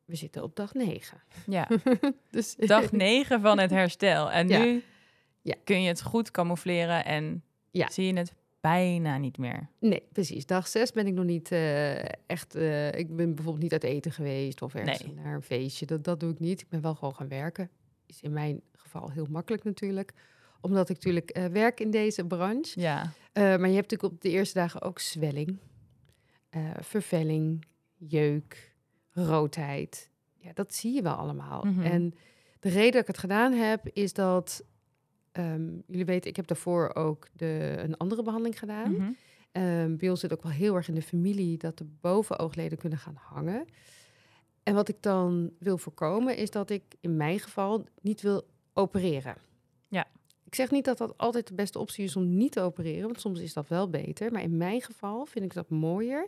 we 0.06 0.16
zitten 0.16 0.44
op 0.44 0.56
dag 0.56 0.74
9. 0.74 1.22
Ja. 1.46 1.68
Dus 2.32 2.56
dag 2.56 2.92
9 2.92 3.42
van 3.42 3.60
het 3.60 3.70
herstel. 3.72 4.32
En 4.32 4.48
Ja. 4.48 4.64
nu 4.64 4.84
Ja. 5.42 5.56
kun 5.64 5.82
je 5.82 5.88
het 5.88 6.02
goed 6.02 6.32
camoufleren 6.32 7.06
en 7.06 7.44
Ja. 7.72 7.90
zie 7.90 8.06
je 8.14 8.18
het 8.20 8.34
bijna 8.62 9.18
niet 9.18 9.38
meer. 9.38 9.68
Nee, 9.80 10.04
precies. 10.12 10.46
Dag 10.46 10.68
6 10.68 10.92
ben 10.92 11.08
ik 11.08 11.14
nog 11.14 11.26
niet 11.26 11.52
eh, 11.52 12.00
echt... 12.26 12.56
ik 12.96 13.16
ben 13.16 13.36
bijvoorbeeld 13.36 13.64
niet 13.64 13.72
uit 13.72 13.84
eten 13.84 14.12
geweest 14.12 14.62
of 14.62 14.76
ergens 14.76 15.04
Nee. 15.06 15.14
naar 15.14 15.34
een 15.36 15.42
feestje. 15.42 15.86
Dat, 15.86 16.04
dat 16.04 16.20
doe 16.20 16.32
ik 16.32 16.40
niet. 16.40 16.62
Ik 16.62 16.70
ben 16.70 16.82
wel 16.82 16.96
gewoon 16.96 17.16
gaan 17.16 17.28
werken. 17.28 17.70
Is 18.06 18.22
in 18.22 18.34
mijn 18.34 18.62
geval 18.94 19.12
heel 19.12 19.28
makkelijk 19.30 19.64
natuurlijk. 19.64 20.14
Omdat 20.62 20.90
ik 20.90 20.96
natuurlijk 20.96 21.30
eh, 21.30 21.46
werk 21.46 21.80
in 21.80 21.92
deze 21.92 22.26
branche. 22.26 22.80
Ja. 22.80 23.12
Eh, 23.32 23.44
maar 23.44 23.70
je 23.70 23.76
hebt 23.76 23.92
natuurlijk 23.92 24.14
op 24.14 24.22
de 24.22 24.30
eerste 24.30 24.60
dagen 24.60 24.82
ook 24.82 25.00
zwelling, 25.00 25.58
eh, 26.50 26.72
vervelling, 26.80 27.66
jeuk, 27.98 28.76
roodheid. 29.10 30.10
Ja, 30.38 30.52
dat 30.54 30.74
zie 30.74 30.94
je 30.94 31.02
wel 31.02 31.14
allemaal. 31.14 31.66
Mhm. 31.66 31.82
En 31.82 32.14
de 32.60 32.70
reden 32.70 32.92
dat 32.92 33.02
ik 33.02 33.08
het 33.08 33.18
gedaan 33.18 33.54
heb, 33.54 33.90
is 33.94 34.14
dat... 34.14 34.66
ehm, 35.32 35.72
jullie 35.88 36.06
weten, 36.06 36.30
ik 36.30 36.36
heb 36.36 36.48
daarvoor 36.48 36.96
ook 36.96 37.28
de, 37.34 37.76
een 37.78 37.98
andere 37.98 38.24
behandeling 38.24 38.60
gedaan. 38.60 39.16
Ehm, 39.52 39.96
bij 39.96 40.10
ons 40.10 40.20
zit 40.20 40.34
ook 40.34 40.44
wel 40.44 40.52
heel 40.52 40.76
erg 40.76 40.88
in 40.88 40.96
de 40.96 41.02
familie 41.02 41.58
dat 41.58 41.78
de 41.78 41.86
bovenoogleden 42.02 42.78
kunnen 42.78 43.00
gaan 43.00 43.18
hangen. 43.20 43.66
En 44.64 44.74
wat 44.74 44.90
ik 44.90 44.98
dan 45.00 45.52
wil 45.60 45.78
voorkomen, 45.78 46.38
is 46.38 46.52
dat 46.52 46.70
ik 46.70 46.84
in 47.00 47.18
mijn 47.18 47.40
geval 47.40 47.86
niet 48.02 48.22
wil 48.22 48.46
opereren. 48.74 49.36
Ja. 49.88 50.08
Ik 50.46 50.56
zeg 50.56 50.72
niet 50.72 50.86
dat 50.86 50.98
dat 50.98 51.18
altijd 51.18 51.48
de 51.48 51.54
beste 51.54 51.80
optie 51.80 52.04
is 52.04 52.16
om 52.16 52.38
niet 52.38 52.52
te 52.52 52.62
opereren, 52.62 53.04
want 53.04 53.20
soms 53.20 53.40
is 53.40 53.54
dat 53.54 53.68
wel 53.68 53.90
beter. 53.90 54.32
Maar 54.32 54.42
in 54.42 54.58
mijn 54.58 54.82
geval 54.82 55.26
vind 55.26 55.46
ik 55.46 55.54
dat 55.54 55.70
mooier 55.70 56.28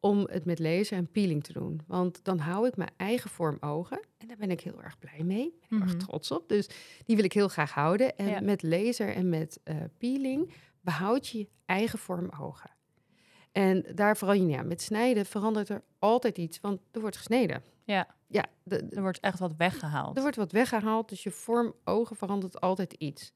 om 0.00 0.18
het 0.30 0.44
met 0.44 0.58
laser 0.58 0.96
en 0.96 1.10
peeling 1.10 1.44
te 1.44 1.52
doen. 1.52 1.80
Want 1.86 2.24
dan 2.24 2.38
hou 2.38 2.66
ik 2.66 2.76
mijn 2.76 2.90
eigen 2.96 3.30
vorm 3.30 3.56
ogen. 3.60 4.00
En 4.18 4.28
daar 4.28 4.36
ben 4.36 4.50
ik 4.50 4.60
heel 4.60 4.82
erg 4.82 4.98
blij 4.98 5.22
mee. 5.24 5.50
Ben 5.50 5.62
ik 5.62 5.70
Mhm. 5.70 5.82
erg 5.82 5.96
trots 5.96 6.30
op. 6.30 6.48
Dus 6.48 6.68
die 7.04 7.16
wil 7.16 7.24
ik 7.24 7.32
heel 7.32 7.48
graag 7.48 7.70
houden. 7.72 8.16
En 8.16 8.28
Ja. 8.28 8.40
met 8.40 8.62
laser 8.62 9.14
en 9.14 9.28
met 9.28 9.60
eh, 9.64 9.76
peeling 9.98 10.52
behoud 10.80 11.26
je 11.28 11.48
eigen 11.66 11.98
vorm 11.98 12.30
ogen. 12.40 12.70
En 13.56 13.84
daar 13.94 14.16
vooral 14.16 14.56
aan. 14.56 14.66
Met 14.66 14.80
snijden 14.82 15.26
verandert 15.26 15.68
er 15.68 15.82
altijd 15.98 16.38
iets, 16.38 16.60
want 16.60 16.80
er 16.92 17.00
wordt 17.00 17.16
gesneden. 17.16 17.62
Ja. 17.84 18.14
Ja, 18.28 18.44
de, 18.62 18.86
de- 18.88 18.96
Er 18.96 19.02
wordt 19.02 19.20
echt 19.20 19.38
wat 19.38 19.54
weggehaald. 19.56 20.16
er 20.16 20.22
wordt 20.22 20.36
wat 20.36 20.52
weggehaald, 20.52 21.08
dus 21.08 21.22
je 21.22 21.30
vorm 21.30 21.74
ogen 21.84 22.16
verandert 22.16 22.60
altijd 22.60 22.92
iets. 22.92 23.32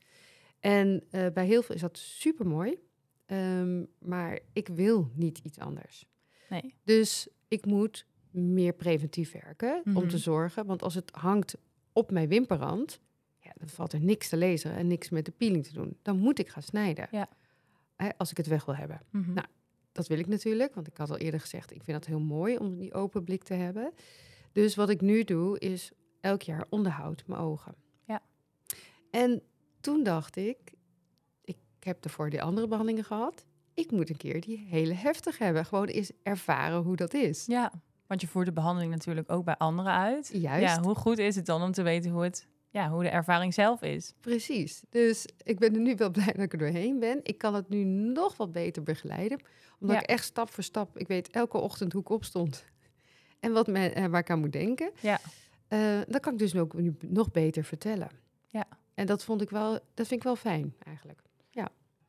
En 0.60 1.04
eh, 1.10 1.26
bij 1.34 1.46
heel 1.46 1.62
veel 1.62 1.74
is 1.74 1.80
dat 1.80 1.98
super 1.98 2.46
mooi, 2.46 2.78
maar 3.98 4.38
ik 4.52 4.68
wil 4.68 5.10
niet 5.14 5.38
iets 5.38 5.58
anders. 5.58 6.06
Nee. 6.48 6.74
Dus 6.84 7.28
ik 7.48 7.64
moet 7.66 8.06
meer 8.30 8.72
preventief 8.72 9.32
werken 9.32 9.82
om 9.84 9.92
Mhm. 9.92 10.08
te 10.08 10.18
zorgen, 10.18 10.66
want 10.66 10.82
als 10.82 10.94
het 10.94 11.10
hangt 11.14 11.56
op 11.92 12.10
mijn 12.10 12.28
wimperrand, 12.28 13.00
ja, 13.40 13.52
dan 13.54 13.68
valt 13.68 13.92
er 13.92 14.00
niks 14.00 14.28
te 14.28 14.36
lezen 14.36 14.72
en 14.74 14.86
niks 14.86 15.08
met 15.10 15.24
de 15.24 15.30
peeling 15.32 15.64
te 15.66 15.72
doen. 15.72 15.96
Dan 16.02 16.18
moet 16.18 16.38
ik 16.38 16.48
gaan 16.48 16.62
snijden, 16.62 17.08
Ja. 17.10 17.28
Hè, 17.96 18.08
als 18.16 18.30
ik 18.30 18.36
het 18.36 18.46
weg 18.46 18.64
wil 18.64 18.76
hebben. 18.76 19.00
Mhm. 19.10 19.32
Nou, 19.32 19.46
Dat 20.00 20.08
wil 20.08 20.18
ik 20.18 20.26
natuurlijk, 20.26 20.74
want 20.74 20.86
ik 20.86 20.96
had 20.96 21.10
al 21.10 21.16
eerder 21.16 21.40
gezegd, 21.40 21.70
ik 21.70 21.82
vind 21.82 21.96
het 21.96 22.06
heel 22.06 22.20
mooi 22.20 22.56
om 22.56 22.78
die 22.78 22.94
open 22.94 23.24
blik 23.24 23.42
te 23.42 23.54
hebben. 23.54 23.92
Dus 24.52 24.74
wat 24.74 24.88
ik 24.90 25.00
nu 25.00 25.24
doe, 25.24 25.58
is 25.58 25.90
elk 26.20 26.42
jaar 26.42 26.64
onderhoud 26.68 27.22
mijn 27.26 27.40
ogen. 27.40 27.74
Ja. 28.04 28.22
En 29.10 29.42
toen 29.80 30.02
dacht 30.02 30.36
ik, 30.36 30.58
ik 31.44 31.58
heb 31.80 32.04
ervoor 32.04 32.30
die 32.30 32.42
andere 32.42 32.68
behandelingen 32.68 33.04
gehad. 33.04 33.44
Ik 33.74 33.90
moet 33.90 34.10
een 34.10 34.16
keer 34.16 34.40
die 34.40 34.58
hele 34.58 34.94
heftig 34.94 35.38
hebben. 35.38 35.64
Gewoon 35.64 35.86
eens 35.86 36.12
ervaren 36.22 36.82
hoe 36.82 36.96
dat 36.96 37.14
is. 37.14 37.46
Ja, 37.46 37.72
want 38.06 38.20
je 38.20 38.26
voert 38.26 38.46
de 38.46 38.52
behandeling 38.52 38.92
natuurlijk 38.92 39.32
ook 39.32 39.44
bij 39.44 39.56
anderen 39.56 39.92
uit. 39.92 40.30
Juist. 40.32 40.76
Ja, 40.76 40.82
hoe 40.82 40.94
goed 40.94 41.18
is 41.18 41.36
het 41.36 41.46
dan 41.46 41.62
om 41.62 41.72
te 41.72 41.82
weten 41.82 42.10
hoe, 42.10 42.22
het, 42.22 42.46
ja, 42.70 42.90
hoe 42.90 43.02
de 43.02 43.08
ervaring 43.08 43.54
zelf 43.54 43.82
is? 43.82 44.14
Precies. 44.20 44.82
Dus 44.90 45.26
ik 45.42 45.58
ben 45.58 45.74
er 45.74 45.80
nu 45.80 45.94
wel 45.96 46.10
blij 46.16 46.26
dat 46.26 46.36
ik 46.42 46.52
er 46.52 46.58
doorheen 46.58 46.98
ben. 46.98 47.20
Ik 47.22 47.38
kan 47.38 47.54
het 47.54 47.68
nu 47.68 47.84
nog 47.84 48.36
wat 48.36 48.52
beter 48.52 48.82
begeleiden. 48.82 49.40
Omdat 49.80 49.96
Ja. 49.96 50.02
ik 50.02 50.08
echt 50.08 50.24
stap 50.24 50.50
voor 50.50 50.64
stap, 50.64 50.98
ik 50.98 51.08
weet 51.08 51.30
elke 51.30 51.58
ochtend 51.58 51.92
hoe 51.92 52.00
ik 52.02 52.08
opstond. 52.08 52.64
En 53.40 53.52
wat 53.52 53.66
me, 53.66 53.90
eh, 53.90 54.06
waar 54.06 54.20
ik 54.20 54.30
aan 54.30 54.40
moet 54.40 54.52
denken. 54.52 54.90
Ja. 55.00 55.18
Eh, 55.68 55.98
dat 56.08 56.20
kan 56.20 56.32
ik 56.32 56.38
dus 56.38 56.56
ook 56.56 56.74
nu 56.74 56.96
nog 57.06 57.30
beter 57.30 57.64
vertellen. 57.64 58.08
Ja. 58.46 58.64
En 58.94 59.06
dat 59.06 59.24
vond 59.24 59.42
ik 59.42 59.50
wel, 59.50 59.72
dat 59.72 60.06
vind 60.06 60.12
ik 60.20 60.22
wel 60.22 60.36
fijn 60.36 60.74
eigenlijk. 60.78 61.20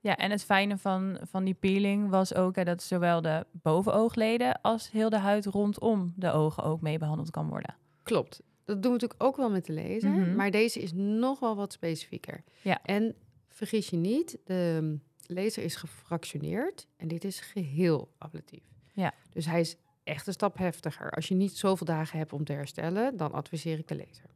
Ja, 0.03 0.15
en 0.17 0.31
het 0.31 0.43
fijne 0.43 0.77
van, 0.77 1.17
van 1.21 1.43
die 1.43 1.53
peeling 1.53 2.09
was 2.09 2.33
ook 2.33 2.55
hè, 2.55 2.63
dat 2.63 2.83
zowel 2.83 3.21
de 3.21 3.45
bovenoogleden 3.51 4.61
als 4.61 4.91
heel 4.91 5.09
de 5.09 5.17
huid 5.17 5.45
rondom 5.45 6.13
de 6.15 6.31
ogen 6.31 6.63
ook 6.63 6.81
mee 6.81 6.97
behandeld 6.97 7.29
kan 7.29 7.47
worden. 7.49 7.75
Klopt. 8.03 8.41
Dat 8.65 8.81
doen 8.81 8.91
we 8.91 8.97
natuurlijk 8.97 9.23
ook 9.23 9.35
wel 9.37 9.49
met 9.49 9.65
de 9.65 9.73
laser, 9.73 10.09
Mhm. 10.09 10.35
maar 10.35 10.51
deze 10.51 10.79
is 10.81 10.91
nog 10.93 11.39
wel 11.39 11.55
wat 11.55 11.73
specifieker. 11.73 12.43
Ja. 12.61 12.79
En 12.83 13.15
vergis 13.49 13.89
je 13.89 13.97
niet, 13.97 14.37
de 14.45 14.97
laser 15.25 15.63
is 15.63 15.75
gefractioneerd 15.75 16.87
en 16.97 17.07
dit 17.07 17.23
is 17.23 17.39
geheel 17.39 18.11
ablatief. 18.17 18.63
Ja. 18.93 19.13
Dus 19.29 19.45
hij 19.45 19.59
is 19.59 19.75
echt 20.03 20.27
een 20.27 20.33
stap 20.33 20.57
heftiger. 20.57 21.11
Als 21.11 21.27
je 21.27 21.35
niet 21.35 21.57
zoveel 21.57 21.85
dagen 21.85 22.17
hebt 22.17 22.33
om 22.33 22.43
te 22.43 22.53
herstellen, 22.53 23.17
dan 23.17 23.31
adviseer 23.31 23.77
ik 23.77 23.87
de 23.87 23.95
laser. 23.95 24.29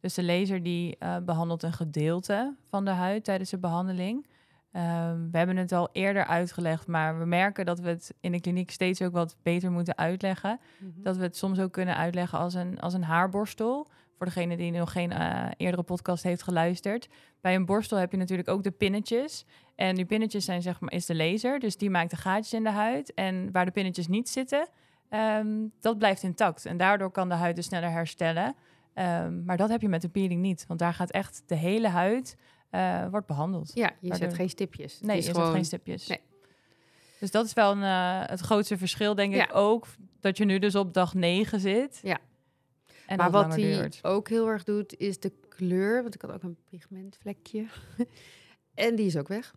Dus 0.00 0.14
de 0.14 0.24
laser 0.24 0.62
die 0.62 0.96
eh, 0.98 1.16
behandelt 1.18 1.62
een 1.62 1.72
gedeelte 1.72 2.56
van 2.68 2.84
de 2.84 2.90
huid 2.90 3.24
tijdens 3.24 3.50
de 3.50 3.58
behandeling. 3.58 4.26
Ehm, 4.72 5.30
we 5.30 5.38
hebben 5.38 5.56
het 5.56 5.72
al 5.72 5.88
eerder 5.92 6.24
uitgelegd, 6.24 6.86
maar 6.86 7.18
we 7.18 7.24
merken 7.24 7.66
dat 7.66 7.80
we 7.80 7.88
het 7.88 8.14
in 8.20 8.32
de 8.32 8.40
kliniek 8.40 8.70
steeds 8.70 9.02
ook 9.02 9.12
wat 9.12 9.36
beter 9.42 9.70
moeten 9.70 9.98
uitleggen. 9.98 10.60
Dat 10.94 11.16
we 11.16 11.22
het 11.22 11.36
soms 11.36 11.58
ook 11.58 11.72
kunnen 11.72 11.96
uitleggen 11.96 12.38
als 12.38 12.54
een, 12.54 12.80
als 12.80 12.94
een 12.94 13.04
haarborstel. 13.04 13.88
Voor 14.16 14.26
degene 14.26 14.56
die 14.56 14.70
nog 14.70 14.92
geen 14.92 15.12
eh, 15.12 15.46
eerdere 15.56 15.82
podcast 15.82 16.22
heeft 16.22 16.42
geluisterd. 16.42 17.08
Bij 17.40 17.54
een 17.54 17.64
borstel 17.64 17.98
heb 17.98 18.10
je 18.10 18.16
natuurlijk 18.16 18.48
ook 18.48 18.62
de 18.62 18.70
pinnetjes. 18.70 19.44
En 19.74 19.94
die 19.94 20.04
pinnetjes 20.04 20.44
zijn 20.44 20.62
zeg 20.62 20.80
maar 20.80 20.92
is 20.92 21.06
de 21.06 21.14
laser. 21.14 21.58
Dus 21.58 21.76
die 21.76 21.90
maakt 21.90 22.10
de 22.10 22.16
gaatjes 22.16 22.52
in 22.52 22.62
de 22.62 22.70
huid. 22.70 23.14
En 23.14 23.52
waar 23.52 23.64
de 23.64 23.70
pinnetjes 23.70 24.08
niet 24.08 24.28
zitten, 24.28 24.68
ehm, 25.08 25.66
dat 25.80 25.98
blijft 25.98 26.22
intact. 26.22 26.66
En 26.66 26.76
daardoor 26.76 27.10
kan 27.10 27.28
de 27.28 27.34
huid 27.34 27.56
dus 27.56 27.64
sneller 27.64 27.90
herstellen. 27.90 28.54
Ehm, 28.94 29.44
maar 29.44 29.56
dat 29.56 29.68
heb 29.68 29.80
je 29.80 29.88
met 29.88 30.02
de 30.02 30.08
peeling 30.08 30.40
niet. 30.40 30.64
Want 30.66 30.80
daar 30.80 30.94
gaat 30.94 31.10
echt 31.10 31.42
de 31.46 31.54
hele 31.54 31.88
huid 31.88 32.36
eh, 32.70 33.06
wordt 33.10 33.26
behandeld. 33.26 33.70
Ja, 33.74 33.92
je 34.00 34.08
Waardoor- 34.08 34.28
zet 34.28 34.36
geen 34.38 34.48
stipjes. 34.48 35.00
Nee, 35.00 35.16
je 35.16 35.22
gewoon... 35.22 35.44
zet 35.44 35.54
geen 35.54 35.64
stipjes. 35.64 36.06
Nee. 36.06 36.20
Dus 37.20 37.30
dat 37.30 37.46
is 37.46 37.52
wel 37.52 37.72
een, 37.72 37.82
eh, 37.82 38.28
het 38.30 38.40
grootste 38.40 38.78
verschil, 38.78 39.14
denk 39.14 39.34
Ja. 39.34 39.44
ik 39.44 39.54
ook. 39.54 39.86
Dat 40.20 40.36
je 40.36 40.44
nu 40.44 40.58
dus 40.58 40.74
op 40.74 40.94
dag 40.94 41.14
9 41.14 41.60
zit. 41.60 42.00
Ja. 42.02 42.18
En 43.06 43.16
maar 43.16 43.30
wat 43.30 43.54
hij 43.54 43.90
ook 44.02 44.28
heel 44.28 44.48
erg 44.48 44.64
doet, 44.64 44.96
is 44.96 45.18
de 45.20 45.32
kleur. 45.48 46.02
Want 46.02 46.14
ik 46.14 46.20
had 46.22 46.30
ook 46.32 46.42
een 46.42 46.56
pigmentvlekje. 46.70 47.66
en 48.74 48.96
die 48.96 49.06
is 49.06 49.16
ook 49.16 49.28
weg, 49.28 49.54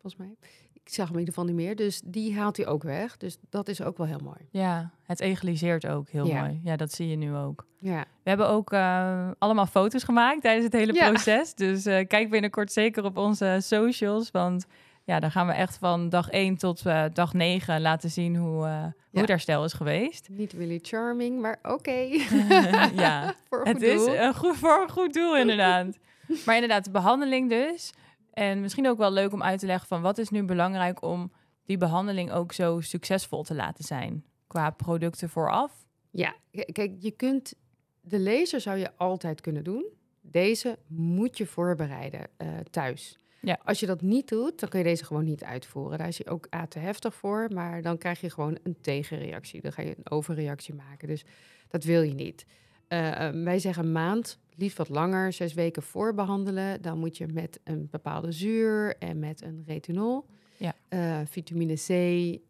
volgens 0.00 0.16
mij. 0.16 0.36
Ik 0.84 0.92
zag 0.92 1.04
hem 1.06 1.14
in 1.14 1.20
ieder 1.20 1.34
geval 1.34 1.48
niet 1.48 1.60
meer. 1.64 1.76
Dus 1.76 2.00
die 2.04 2.36
haalt 2.36 2.56
hij 2.56 2.66
ook 2.66 2.82
weg. 2.82 3.16
Dus 3.16 3.36
dat 3.50 3.68
is 3.68 3.82
ook 3.82 3.96
wel 3.96 4.06
heel 4.06 4.20
mooi. 4.24 4.48
Ja, 4.50 4.90
het 5.02 5.20
egaliseert 5.20 5.86
ook 5.86 6.08
heel 6.08 6.26
Ja. 6.26 6.40
mooi. 6.40 6.60
Ja, 6.64 6.76
dat 6.76 6.92
zie 6.92 7.08
je 7.08 7.16
nu 7.16 7.34
ook. 7.34 7.66
Ja, 7.78 8.04
We 8.22 8.28
hebben 8.28 8.48
ook 8.48 8.72
eh, 8.72 9.30
allemaal 9.38 9.66
foto's 9.66 10.02
gemaakt 10.04 10.40
tijdens 10.42 10.64
het 10.64 10.72
hele 10.72 10.94
Ja. 10.94 11.08
proces. 11.10 11.54
Dus 11.54 11.86
eh, 11.86 12.06
kijk 12.06 12.30
binnenkort 12.30 12.72
zeker 12.72 13.04
op 13.04 13.16
onze 13.16 13.58
socials. 13.62 14.30
Want 14.30 14.66
ja, 15.04 15.20
dan 15.20 15.30
gaan 15.30 15.46
we 15.46 15.52
echt 15.52 15.76
van 15.78 16.08
dag 16.08 16.28
1 16.30 16.56
tot 16.56 16.86
eh, 16.86 17.04
dag 17.12 17.32
9 17.32 17.80
laten 17.80 18.10
zien 18.10 18.36
hoe, 18.36 18.66
eh, 18.66 18.82
hoe 19.10 19.20
het 19.20 19.28
herstel 19.28 19.64
is 19.64 19.72
geweest. 19.72 20.28
niet 20.30 20.52
really 20.52 20.78
charming, 20.82 21.40
maar 21.40 21.58
oké. 21.62 21.90
ja, 22.94 23.34
Voor 23.48 23.60
een 23.60 23.66
het 23.66 23.76
goed 23.76 23.82
is 23.86 24.04
doel. 24.04 24.14
een 24.16 24.34
goed, 24.34 24.56
voor 24.56 24.82
een 24.82 24.90
goed 24.90 25.14
doel 25.14 25.36
inderdaad. 25.36 25.98
maar 26.46 26.54
inderdaad, 26.54 26.84
de 26.84 26.90
behandeling 26.90 27.48
dus. 27.48 27.92
En 28.32 28.60
misschien 28.60 28.88
ook 28.88 28.98
wel 28.98 29.12
leuk 29.12 29.32
om 29.32 29.42
uit 29.42 29.58
te 29.58 29.66
leggen 29.66 29.88
van 29.88 30.02
wat 30.02 30.18
is 30.18 30.28
nu 30.28 30.42
belangrijk 30.42 31.02
om 31.02 31.32
die 31.64 31.76
behandeling 31.76 32.32
ook 32.32 32.52
zo 32.52 32.80
succesvol 32.80 33.42
te 33.42 33.54
laten 33.54 33.84
zijn. 33.84 34.24
Qua 34.46 34.70
producten 34.70 35.28
vooraf. 35.28 35.86
Ja, 36.10 36.34
kijk, 36.72 36.92
je 36.98 37.10
kunt... 37.10 37.54
De 38.00 38.20
laser 38.20 38.60
zou 38.60 38.78
je 38.78 38.96
altijd 38.96 39.40
kunnen 39.40 39.64
doen. 39.64 39.84
Deze 40.20 40.78
moet 40.86 41.38
je 41.38 41.46
voorbereiden 41.46 42.26
eh, 42.36 42.48
thuis. 42.70 43.18
Ja. 43.40 43.58
Als 43.64 43.80
je 43.80 43.86
dat 43.86 44.02
niet 44.02 44.28
doet, 44.28 44.60
dan 44.60 44.68
kun 44.68 44.78
je 44.78 44.84
deze 44.84 45.04
gewoon 45.04 45.24
niet 45.24 45.44
uitvoeren. 45.44 45.98
Daar 45.98 46.08
is 46.08 46.16
je 46.16 46.26
ook 46.26 46.46
A 46.54 46.66
te 46.66 46.78
heftig 46.78 47.14
voor, 47.14 47.48
maar 47.54 47.82
dan 47.82 47.98
krijg 47.98 48.20
je 48.20 48.30
gewoon 48.30 48.58
een 48.62 48.76
tegenreactie. 48.80 49.60
Dan 49.60 49.72
ga 49.72 49.82
je 49.82 49.94
een 49.96 50.10
overreactie 50.10 50.74
maken. 50.74 51.08
Dus 51.08 51.24
dat 51.68 51.84
wil 51.84 52.02
je 52.02 52.14
niet. 52.14 52.46
Eh, 52.92 53.26
eh, 53.28 53.34
wij 53.44 53.58
zeggen 53.58 53.92
maand, 53.92 54.38
liefst 54.54 54.76
wat 54.78 54.88
langer, 54.88 55.32
zes 55.32 55.54
weken 55.54 55.82
voorbehandelen. 55.82 56.82
Dan 56.82 56.98
moet 56.98 57.16
je 57.16 57.26
met 57.26 57.60
een 57.64 57.88
bepaalde 57.90 58.32
zuur 58.32 58.96
en 58.98 59.18
met 59.18 59.42
een 59.42 59.62
retinol, 59.66 60.26
Ja. 60.56 60.74
eh, 60.88 61.20
vitamine 61.24 61.74
C 61.74 61.88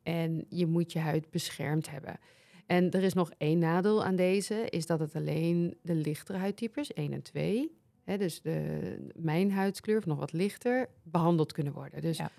en 0.03 0.45
je 0.49 0.67
moet 0.67 0.93
je 0.93 0.99
huid 0.99 1.31
beschermd 1.31 1.91
hebben. 1.91 2.19
En 2.67 2.91
er 2.91 3.03
is 3.03 3.13
nog 3.15 3.31
één 3.39 3.59
nadeel 3.59 4.05
aan 4.05 4.17
deze, 4.17 4.55
is 4.69 4.87
dat 4.87 4.99
het 5.01 5.15
alleen 5.15 5.77
de 5.83 5.95
lichtere 5.95 6.39
huidtypes, 6.39 6.93
1 6.95 7.13
en 7.13 7.23
2, 7.23 7.77
hè, 8.05 8.17
dus 8.19 8.41
de, 8.41 9.11
mijn 9.17 9.53
huidskleur 9.53 9.99
of 9.99 10.07
nog 10.07 10.19
wat 10.19 10.33
lichter, 10.33 10.89
behandeld 11.03 11.53
kunnen 11.53 11.73
worden. 11.73 12.01
Dus 12.01 12.17
Ja. 12.17 12.31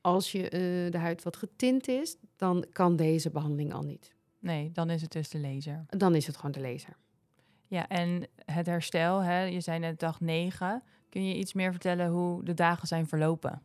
als 0.00 0.32
je 0.32 0.48
eh, 0.48 0.90
de 0.92 0.98
huid 0.98 1.22
wat 1.22 1.36
getint 1.36 1.88
is, 1.88 2.16
dan 2.36 2.64
kan 2.72 2.96
deze 2.96 3.30
behandeling 3.30 3.72
al 3.72 3.82
niet. 3.82 4.14
Nee, 4.38 4.70
dan 4.72 4.90
is 4.90 5.02
het 5.02 5.12
dus 5.12 5.28
de 5.28 5.38
laser. 5.38 5.84
Dan 5.88 6.14
is 6.14 6.26
het 6.26 6.36
gewoon 6.36 6.52
de 6.52 6.60
laser. 6.60 6.96
Ja, 7.72 7.88
en 7.88 8.26
het 8.44 8.66
herstel, 8.66 9.20
hè, 9.22 9.42
je 9.42 9.60
zei 9.60 9.78
net 9.78 9.98
dag 9.98 10.20
9. 10.20 10.82
Kun 11.08 11.26
je 11.28 11.34
iets 11.34 11.52
meer 11.52 11.70
vertellen 11.70 12.08
hoe 12.10 12.44
de 12.44 12.54
dagen 12.54 12.88
zijn 12.88 13.06
verlopen? 13.06 13.62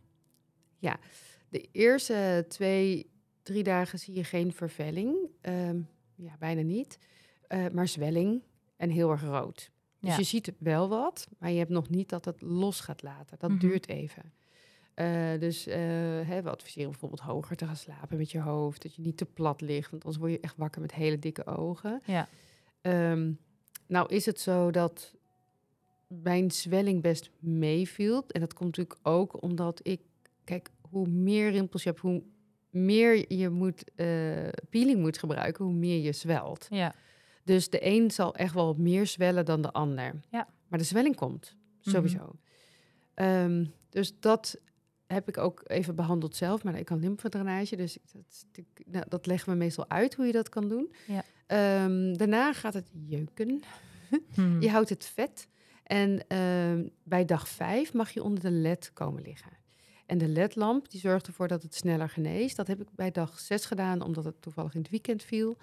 De 1.50 1.68
eerste 1.72 2.46
twee, 2.48 3.10
drie 3.44 3.64
dagen 3.64 4.00
zie 4.00 4.14
je 4.14 4.24
geen 4.24 4.54
vervelling. 4.54 5.16
Ehm, 5.42 5.80
ja, 6.16 6.36
bijna 6.40 6.62
niet. 6.62 7.00
Eh, 7.48 7.66
maar 7.74 7.88
zwelling 7.88 8.42
en 8.78 8.90
heel 8.90 9.12
erg 9.12 9.22
rood. 9.22 9.72
Dus 10.00 10.10
Ja. 10.12 10.18
je 10.18 10.24
ziet 10.24 10.54
wel 10.60 10.90
wat, 10.90 11.28
maar 11.38 11.52
je 11.52 11.58
hebt 11.58 11.70
nog 11.70 11.90
niet 11.90 12.10
dat 12.10 12.26
het 12.26 12.42
los 12.42 12.80
gaat 12.80 13.02
laten. 13.02 13.38
Dat 13.40 13.50
Mhm. 13.50 13.60
duurt 13.60 13.88
even. 13.88 14.34
Eh, 14.94 15.40
dus 15.40 15.68
eh, 15.68 15.78
hè, 16.28 16.42
we 16.42 16.50
adviseren 16.50 16.90
bijvoorbeeld 16.90 17.22
hoger 17.22 17.56
te 17.56 17.66
gaan 17.66 17.76
slapen 17.76 18.18
met 18.18 18.32
je 18.32 18.40
hoofd. 18.40 18.82
Dat 18.82 18.96
je 18.96 19.02
niet 19.02 19.18
te 19.18 19.26
plat 19.26 19.62
ligt, 19.62 19.92
want 19.92 20.04
anders 20.04 20.22
word 20.22 20.32
je 20.34 20.40
echt 20.40 20.58
wakker 20.58 20.82
met 20.82 20.94
hele 20.94 21.20
dikke 21.20 21.46
ogen. 21.46 22.02
Ja. 22.06 22.28
Ehm, 22.82 23.32
nou 23.88 24.14
is 24.14 24.26
het 24.26 24.40
zo 24.40 24.72
dat 24.72 25.16
mijn 26.08 26.52
zwelling 26.52 27.02
best 27.02 27.30
meeviel. 27.40 28.24
En 28.28 28.40
dat 28.40 28.54
komt 28.54 28.78
natuurlijk 28.78 29.08
ook 29.08 29.42
omdat 29.42 29.80
ik... 29.84 30.02
Kijk, 30.44 30.70
hoe 30.90 31.08
meer 31.08 31.52
rimpels 31.52 31.84
je 31.84 31.90
hebt, 31.90 32.02
hoe 32.02 32.24
meer 32.70 33.34
je 33.34 33.50
moet, 33.50 33.84
eh, 33.96 34.48
peeling 34.70 35.00
moet 35.00 35.18
gebruiken, 35.18 35.66
hoe 35.66 35.74
meer 35.74 36.00
je 36.00 36.12
zwelt. 36.12 36.68
Ja. 36.70 36.94
Dus 37.44 37.70
de 37.70 37.86
een 37.86 38.12
zal 38.12 38.36
echt 38.36 38.54
wel 38.54 38.76
meer 38.78 39.06
zwellen 39.06 39.46
dan 39.46 39.62
de 39.62 39.72
ander. 39.72 40.20
Ja. 40.32 40.48
Maar 40.68 40.80
de 40.80 40.86
zwelling 40.86 41.16
komt, 41.16 41.56
sowieso. 41.80 42.36
Ehm, 43.14 43.66
dus 43.90 44.20
dat 44.20 44.60
heb 45.08 45.28
ik 45.28 45.38
ook 45.38 45.62
even 45.64 45.96
behandeld 45.96 46.36
zelf. 46.36 46.64
Maar 46.64 46.78
ik 46.78 46.86
kan 46.86 47.00
lymfedrainage, 47.00 47.76
dus 47.76 47.98
dat, 48.12 48.46
nou, 48.86 49.06
dat 49.08 49.26
leggen 49.26 49.52
we 49.52 49.58
meestal 49.58 49.90
uit 49.90 50.16
hoe 50.16 50.26
je 50.26 50.32
dat 50.32 50.50
kan 50.50 50.70
doen. 50.70 50.94
Ja. 51.08 51.24
Ehm, 51.48 52.14
daarna 52.14 52.54
gaat 52.54 52.74
het 52.74 52.90
jeuken. 52.92 53.62
Mhm. 54.36 54.62
Je 54.62 54.70
houdt 54.70 54.90
het 54.90 55.06
vet. 55.06 55.48
En 55.84 56.28
ehm, 56.28 56.88
bij 57.04 57.26
dag 57.26 57.48
vijf 57.48 57.94
mag 57.94 58.10
je 58.12 58.24
onder 58.24 58.44
de 58.44 58.52
led 58.52 58.92
komen 58.94 59.22
liggen. 59.22 59.52
En 60.06 60.18
de 60.18 60.28
ledlamp 60.28 60.90
die 60.90 61.00
zorgt 61.00 61.28
ervoor 61.28 61.48
dat 61.48 61.62
het 61.62 61.76
sneller 61.76 62.10
geneest. 62.10 62.56
Dat 62.56 62.68
heb 62.68 62.82
ik 62.82 62.88
bij 62.92 63.12
dag 63.12 63.40
zes 63.40 63.66
gedaan, 63.66 64.02
omdat 64.02 64.24
het 64.24 64.42
toevallig 64.42 64.74
in 64.74 64.82
het 64.82 64.90
weekend 64.90 65.24
viel. 65.24 65.58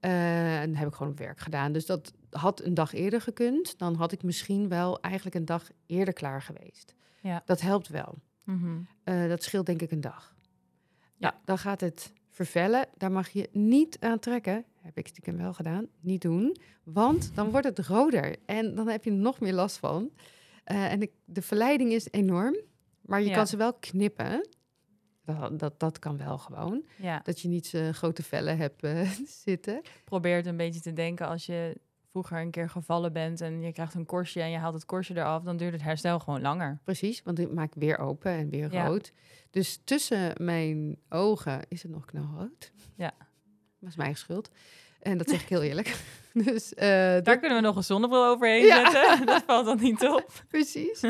Eh, 0.00 0.60
en 0.60 0.74
heb 0.74 0.88
ik 0.88 0.94
gewoon 0.94 1.12
op 1.12 1.18
werk 1.18 1.40
gedaan. 1.40 1.72
Dus 1.72 1.86
dat 1.86 2.12
had 2.30 2.62
een 2.62 2.74
dag 2.74 2.92
eerder 2.92 3.20
gekund. 3.20 3.78
Dan 3.78 3.94
had 3.94 4.12
ik 4.12 4.22
misschien 4.22 4.68
wel 4.68 5.00
eigenlijk 5.00 5.36
een 5.36 5.44
dag 5.44 5.68
eerder 5.86 6.14
klaar 6.14 6.42
geweest. 6.42 6.94
Ja. 7.20 7.42
Dat 7.44 7.60
helpt 7.60 7.88
wel. 7.88 8.18
Mhm. 8.46 8.78
Eh, 9.04 9.28
dat 9.28 9.42
scheelt 9.42 9.66
denk 9.66 9.82
ik 9.82 9.90
een 9.90 10.00
dag. 10.00 10.34
Ja. 10.40 11.06
Ja. 11.16 11.40
dan 11.44 11.58
gaat 11.58 11.80
het 11.80 12.12
vervellen. 12.30 12.86
Daar 12.96 13.12
mag 13.12 13.28
je 13.28 13.48
niet 13.52 13.96
aan 14.00 14.18
trekken. 14.18 14.64
Heb 14.74 14.98
ik 14.98 15.06
stiekem 15.06 15.36
wel 15.36 15.54
gedaan. 15.54 15.86
Niet 16.00 16.22
doen. 16.22 16.56
Want 16.84 17.34
dan 17.34 17.50
wordt 17.50 17.66
het 17.66 17.78
roder. 17.78 18.36
En 18.46 18.74
dan 18.74 18.88
heb 18.88 19.04
je 19.04 19.10
er 19.10 19.16
nog 19.16 19.40
meer 19.40 19.52
last 19.52 19.76
van. 19.78 20.10
Eh, 20.64 20.92
en 20.92 20.98
de, 21.00 21.10
de 21.24 21.42
verleiding 21.42 21.92
is 21.92 22.08
enorm. 22.10 22.56
Maar 23.00 23.20
je 23.20 23.28
Ja. 23.28 23.34
kan 23.34 23.46
ze 23.46 23.56
wel 23.56 23.74
knippen. 23.74 24.48
Dat, 25.24 25.58
dat, 25.58 25.80
dat 25.80 25.98
kan 25.98 26.16
wel 26.16 26.38
gewoon. 26.38 26.84
Ja, 26.96 27.20
Dat 27.24 27.40
je 27.40 27.48
niet 27.48 27.66
zo 27.66 27.92
grote 27.92 28.22
vellen 28.22 28.56
hebt 28.56 28.82
eh, 28.82 29.10
zitten. 29.44 29.80
probeer 30.04 30.36
het 30.36 30.46
een 30.46 30.56
beetje 30.56 30.80
te 30.80 30.92
denken 30.92 31.26
als 31.28 31.46
je 31.46 31.76
vroeger 32.16 32.40
een 32.40 32.50
keer 32.50 32.70
gevallen 32.70 33.12
bent 33.12 33.40
en 33.40 33.62
je 33.62 33.72
krijgt 33.72 33.94
een 33.94 34.06
korstje 34.06 34.40
en 34.42 34.50
je 34.50 34.56
haalt 34.58 34.74
het 34.74 34.84
korstje 34.84 35.14
eraf, 35.16 35.42
dan 35.42 35.56
duurt 35.56 35.72
het 35.72 35.82
herstel 35.82 36.18
gewoon 36.18 36.40
langer. 36.40 36.78
Precies, 36.84 37.22
want 37.22 37.38
ik 37.38 37.52
maak 37.52 37.74
weer 37.74 37.98
open 37.98 38.32
en 38.32 38.48
weer 38.50 38.72
Ja. 38.72 38.86
rood. 38.86 39.12
Dus 39.50 39.80
tussen 39.84 40.32
mijn 40.36 40.96
ogen 41.08 41.60
is 41.68 41.82
het 41.82 41.92
nog 41.92 42.04
knalrood. 42.04 42.72
Ja. 42.94 43.12
Dat 43.80 43.88
is 43.90 43.96
mijn 43.96 44.08
eigen 44.08 44.18
schuld. 44.18 44.50
En 45.00 45.18
dat 45.18 45.28
zeg 45.28 45.42
ik 45.42 45.48
heel 45.48 45.62
eerlijk. 45.68 46.00
dus 46.44 46.74
eh, 46.74 46.88
Daar 46.88 47.22
dat, 47.22 47.38
kunnen 47.38 47.58
we 47.58 47.64
nog 47.66 47.76
een 47.76 47.84
zonnebril 47.84 48.26
overheen 48.26 48.64
Ja. 48.64 48.90
zetten. 48.90 49.26
Dat 49.32 49.42
valt 49.46 49.66
dan 49.66 49.78
niet 49.80 50.02
op. 50.08 50.44
precies. 50.48 51.00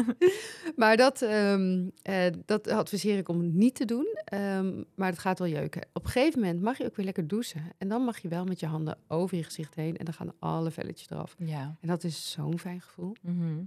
maar 0.76 0.96
dat, 0.96 1.22
ehm, 1.22 1.88
eh, 2.02 2.32
dat 2.44 2.68
adviseer 2.68 3.18
ik 3.18 3.28
om 3.28 3.56
niet 3.56 3.74
te 3.74 3.84
doen. 3.84 4.06
Ehm, 4.24 4.82
maar 4.94 5.08
het 5.10 5.18
gaat 5.18 5.38
wel 5.38 5.48
jeuken. 5.48 5.82
Op 5.92 6.04
een 6.04 6.10
gegeven 6.10 6.40
moment 6.40 6.62
mag 6.62 6.78
je 6.78 6.84
ook 6.84 6.96
weer 6.96 7.04
lekker 7.04 7.26
douchen. 7.26 7.62
En 7.78 7.88
dan 7.88 8.02
mag 8.02 8.18
je 8.18 8.28
wel 8.28 8.44
met 8.44 8.60
je 8.60 8.66
handen 8.66 8.98
over 9.08 9.36
je 9.36 9.42
gezicht 9.44 9.74
heen. 9.74 9.96
En 9.96 10.04
dan 10.04 10.14
gaan 10.14 10.32
alle 10.38 10.70
velletjes 10.70 11.10
eraf. 11.10 11.34
Ja. 11.38 11.76
En 11.80 11.88
dat 11.88 12.04
is 12.04 12.30
zo'n 12.30 12.58
fijn 12.58 12.80
gevoel. 12.80 13.16
Mhm. 13.22 13.62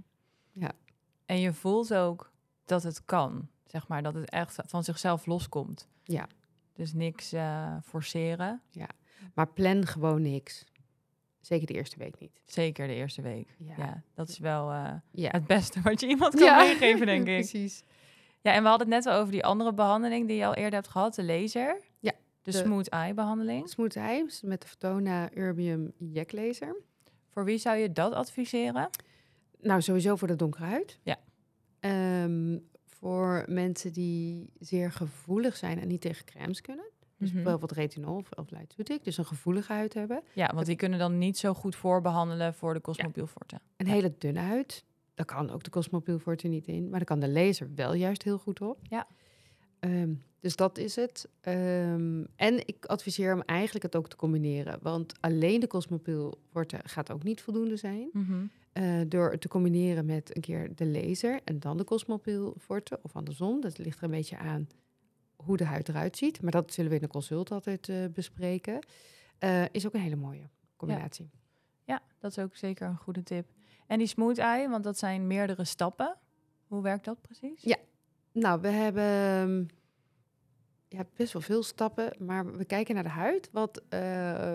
Ja. 0.52 0.72
En 1.26 1.40
je 1.40 1.52
voelt 1.52 1.94
ook 1.94 2.30
dat 2.64 2.82
het 2.82 3.04
kan. 3.04 3.48
Zeg 3.66 3.88
maar, 3.88 4.02
dat 4.02 4.14
het 4.14 4.30
echt 4.30 4.56
van 4.66 4.84
zichzelf 4.84 5.26
loskomt. 5.26 5.88
Ja. 6.04 6.26
Dus 6.72 6.92
niks 6.92 7.32
eh, 7.32 7.76
forceren. 7.84 8.60
Maar 9.34 9.48
plan 9.52 9.86
gewoon 9.86 10.22
niks. 10.22 10.64
Zeker 11.40 11.66
de 11.66 11.72
eerste 11.72 11.98
week 11.98 12.18
niet. 12.20 12.40
Zeker 12.44 12.86
de 12.86 12.94
eerste 12.94 13.22
week. 13.22 13.54
Ja. 13.58 13.74
Ja, 13.76 14.02
dat 14.14 14.28
is 14.28 14.38
wel 14.38 14.70
eh, 14.70 14.92
Ja. 15.10 15.30
het 15.30 15.46
beste 15.46 15.80
wat 15.90 16.00
je 16.00 16.06
iemand 16.06 16.34
kan 16.34 16.56
meegeven, 16.56 17.06
denk 17.06 17.20
ik. 17.28 17.34
Precies. 17.34 17.82
Ja, 18.40 18.52
en 18.52 18.62
we 18.62 18.68
hadden 18.68 18.86
het 18.92 19.04
net 19.04 19.14
al 19.14 19.20
over 19.20 19.32
die 19.32 19.44
andere 19.44 19.74
behandeling 19.74 20.26
die 20.28 20.36
je 20.36 20.46
al 20.46 20.54
eerder 20.54 20.74
hebt 20.74 20.88
gehad, 20.88 21.14
de 21.14 21.24
laser. 21.24 21.80
Ja, 21.98 22.12
De, 22.42 22.50
de- 22.50 22.56
smooth 22.56 22.88
eye 22.88 23.14
behandeling. 23.14 23.68
Smooth 23.68 23.96
Eyes 23.96 24.42
met 24.42 24.62
de 24.62 24.68
Photona 24.68 25.30
Urbium 25.36 25.92
Yak 25.98 26.32
Laser. 26.32 26.76
Voor 27.28 27.44
wie 27.44 27.58
zou 27.58 27.76
je 27.76 27.92
dat 27.92 28.12
adviseren? 28.12 28.90
Nou, 29.60 29.82
sowieso 29.82 30.16
voor 30.16 30.28
de 30.28 30.36
donkere 30.36 30.64
huid. 30.64 30.98
Ja. 31.02 31.16
Ehm, 31.80 32.58
voor 32.84 33.44
mensen 33.48 33.92
die 33.92 34.50
zeer 34.58 34.92
gevoelig 34.92 35.56
zijn 35.56 35.80
en 35.80 35.88
niet 35.88 36.00
tegen 36.00 36.24
crèmes 36.24 36.60
kunnen. 36.60 36.89
Dus 37.20 37.32
Mhm. 37.32 37.42
bijvoorbeeld 37.42 37.72
retinol 37.72 38.16
of, 38.16 38.28
of 38.32 38.50
Lytsutic, 38.50 39.04
dus 39.04 39.16
een 39.18 39.24
gevoelige 39.24 39.72
huid 39.72 39.94
hebben. 39.94 40.22
Ja, 40.32 40.50
want 40.54 40.66
die 40.66 40.76
kunnen 40.76 40.98
dan 40.98 41.18
niet 41.18 41.38
zo 41.38 41.54
goed 41.54 41.76
voorbehandelen 41.76 42.54
voor 42.54 42.74
de 42.74 42.80
Cosmobiel 42.80 43.26
Forte. 43.26 43.60
Een 43.76 43.86
hele 43.86 44.14
dunne 44.18 44.40
huid. 44.40 44.84
Daar 45.14 45.26
kan 45.26 45.50
ook 45.50 45.62
de 45.62 45.70
Cosmopiel 45.70 46.18
Forte 46.18 46.48
niet 46.48 46.66
in. 46.66 46.82
Maar 46.82 46.98
daar 46.98 47.04
kan 47.04 47.20
de 47.20 47.28
laser 47.28 47.70
wel 47.74 47.94
juist 47.94 48.22
heel 48.22 48.38
goed 48.38 48.60
op. 48.60 48.78
Ja. 48.82 49.06
Ehm, 49.80 50.12
dus 50.40 50.56
dat 50.56 50.78
is 50.78 50.96
het. 50.96 51.28
Ehm, 51.40 52.24
en 52.36 52.66
ik 52.66 52.84
adviseer 52.86 53.28
hem 53.30 53.40
eigenlijk 53.40 53.84
het 53.84 53.96
ook 53.96 54.08
te 54.08 54.16
combineren. 54.16 54.78
Want 54.82 55.12
alleen 55.20 55.60
de 55.60 55.66
Cosmopiel 55.66 56.38
Forte 56.50 56.78
gaat 56.82 57.12
ook 57.12 57.22
niet 57.22 57.40
voldoende 57.40 57.76
zijn. 57.76 58.08
Mhm. 58.12 58.44
Eh, 58.72 59.00
door 59.08 59.30
het 59.30 59.40
te 59.40 59.48
combineren 59.48 60.04
met 60.06 60.36
een 60.36 60.42
keer 60.42 60.74
de 60.74 60.86
laser 60.86 61.40
en 61.44 61.58
dan 61.60 61.76
de 61.76 61.84
Cosmopiel 61.84 62.54
Forte. 62.58 62.98
Of 63.02 63.16
andersom. 63.16 63.60
Dat 63.60 63.78
ligt 63.78 63.98
er 63.98 64.04
een 64.04 64.10
beetje 64.10 64.38
aan 64.38 64.68
hoe 65.44 65.56
de 65.56 65.64
huid 65.64 65.88
eruit 65.88 66.16
ziet. 66.16 66.42
Maar 66.42 66.50
dat 66.52 66.72
zullen 66.72 66.90
we 66.90 66.96
in 66.96 67.02
de 67.02 67.08
consult 67.08 67.50
altijd 67.50 67.88
eh, 67.88 68.04
bespreken. 68.14 68.78
Eh, 69.38 69.64
is 69.72 69.86
ook 69.86 69.94
een 69.94 70.00
hele 70.00 70.16
mooie 70.16 70.48
combinatie. 70.76 71.30
Ja, 71.84 72.02
dat 72.18 72.30
is 72.30 72.38
ook 72.38 72.56
zeker 72.56 72.86
een 72.88 72.96
goede 72.96 73.22
tip. 73.22 73.48
En 73.86 73.98
die 73.98 74.06
smooth 74.06 74.38
eye, 74.38 74.68
want 74.68 74.84
dat 74.84 74.98
zijn 74.98 75.26
meerdere 75.26 75.64
stappen. 75.64 76.16
Hoe 76.66 76.82
werkt 76.82 77.04
dat 77.04 77.20
precies? 77.20 77.62
Ja. 77.62 77.76
Nou, 78.32 78.60
we 78.60 78.68
hebben 78.68 79.02
ehm, 79.04 79.64
ja, 80.88 81.04
best 81.16 81.32
wel 81.32 81.42
veel 81.42 81.62
stappen, 81.62 82.12
maar 82.18 82.56
we 82.56 82.64
kijken 82.64 82.94
naar 82.94 83.02
de 83.02 83.08
huid, 83.08 83.48
wat, 83.52 83.82
eh, 83.88 84.00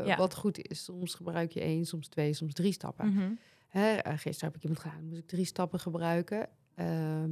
Ja. 0.06 0.18
wat 0.18 0.36
goed 0.36 0.68
is. 0.70 0.84
Soms 0.84 1.14
gebruik 1.14 1.52
je 1.52 1.60
één, 1.62 1.86
soms 1.86 2.08
twee, 2.08 2.34
soms 2.34 2.54
drie 2.54 2.72
stappen. 2.72 3.14
Mhm. 3.14 3.32
Hè, 3.68 3.98
gisteren 4.18 4.48
heb 4.52 4.56
ik 4.56 4.64
iemand 4.64 4.80
gedaan, 4.82 5.06
moest 5.06 5.20
ik 5.20 5.28
drie 5.28 5.46
stappen 5.46 5.80
gebruiken. 5.80 6.50
ehm, 6.76 7.32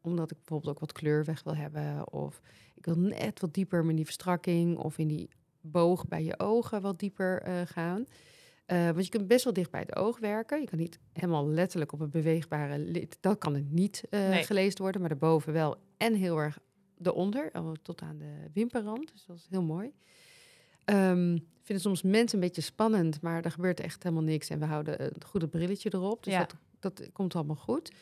omdat 0.00 0.30
ik 0.30 0.36
bijvoorbeeld 0.36 0.70
ook 0.74 0.80
wat 0.80 0.92
kleur 0.92 1.24
weg 1.24 1.42
wil 1.42 1.56
hebben. 1.56 2.12
Of 2.12 2.40
ik 2.74 2.84
wil 2.84 2.98
net 2.98 3.40
wat 3.40 3.54
dieper 3.54 3.84
met 3.84 3.96
die 3.96 4.04
verstrakking. 4.04 4.76
Of 4.78 4.98
in 4.98 5.08
die 5.08 5.28
boog 5.60 6.08
bij 6.08 6.24
je 6.24 6.38
ogen 6.38 6.80
wat 6.80 6.98
dieper 6.98 7.42
eh, 7.42 7.60
gaan. 7.64 8.06
Eh, 8.66 8.84
want 8.90 9.04
je 9.04 9.10
kunt 9.10 9.26
best 9.28 9.44
wel 9.44 9.52
dicht 9.52 9.70
bij 9.70 9.80
het 9.80 9.96
oog 9.96 10.18
werken. 10.18 10.60
Je 10.60 10.66
kan 10.66 10.78
niet 10.78 10.98
helemaal 11.12 11.48
letterlijk 11.48 11.92
op 11.92 12.00
een 12.00 12.10
beweegbare 12.10 12.78
lid. 12.78 13.16
Dat 13.20 13.38
kan 13.38 13.54
het 13.54 13.70
niet 13.70 14.02
eh, 14.10 14.28
Nee. 14.28 14.44
gelezen 14.44 14.80
worden. 14.82 15.00
Maar 15.00 15.10
daarboven 15.10 15.52
wel. 15.52 15.76
En 15.96 16.14
heel 16.14 16.38
erg 16.38 16.58
eronder. 17.02 17.50
Tot 17.82 18.00
aan 18.00 18.18
de 18.18 18.34
wimperrand. 18.52 19.12
Dus 19.12 19.24
dat 19.26 19.36
is 19.36 19.46
heel 19.50 19.62
mooi. 19.62 19.92
Ik 20.86 20.94
vind 21.64 21.68
het 21.68 21.80
soms 21.80 22.02
mensen 22.02 22.38
een 22.38 22.44
beetje 22.44 22.62
spannend, 22.62 23.20
maar 23.20 23.44
er 23.44 23.50
gebeurt 23.50 23.80
echt 23.80 24.02
helemaal 24.02 24.24
niks. 24.24 24.48
En 24.48 24.58
we 24.58 24.64
houden 24.64 25.04
een 25.04 25.24
goede 25.26 25.48
brilletje 25.48 25.90
erop. 25.94 26.22
Dus 26.24 26.32
Ja. 26.32 26.38
dat, 26.38 26.54
dat 26.80 27.12
komt 27.12 27.34
allemaal 27.34 27.56
goed. 27.56 27.92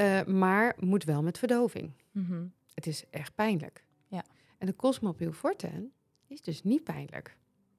Eh, 0.00 0.24
maar 0.24 0.74
moet 0.78 1.04
wel 1.04 1.22
met 1.22 1.38
verdoving. 1.38 1.92
Mhm. 2.12 2.44
Het 2.74 2.86
is 2.86 3.04
echt 3.10 3.34
pijnlijk. 3.34 3.84
Ja. 4.08 4.24
En 4.58 4.66
de 4.66 4.76
Cosmopiel 4.76 5.32
Forte 5.32 5.90
is 6.26 6.40
dus 6.42 6.62
niet 6.62 6.84
pijnlijk. 6.84 7.36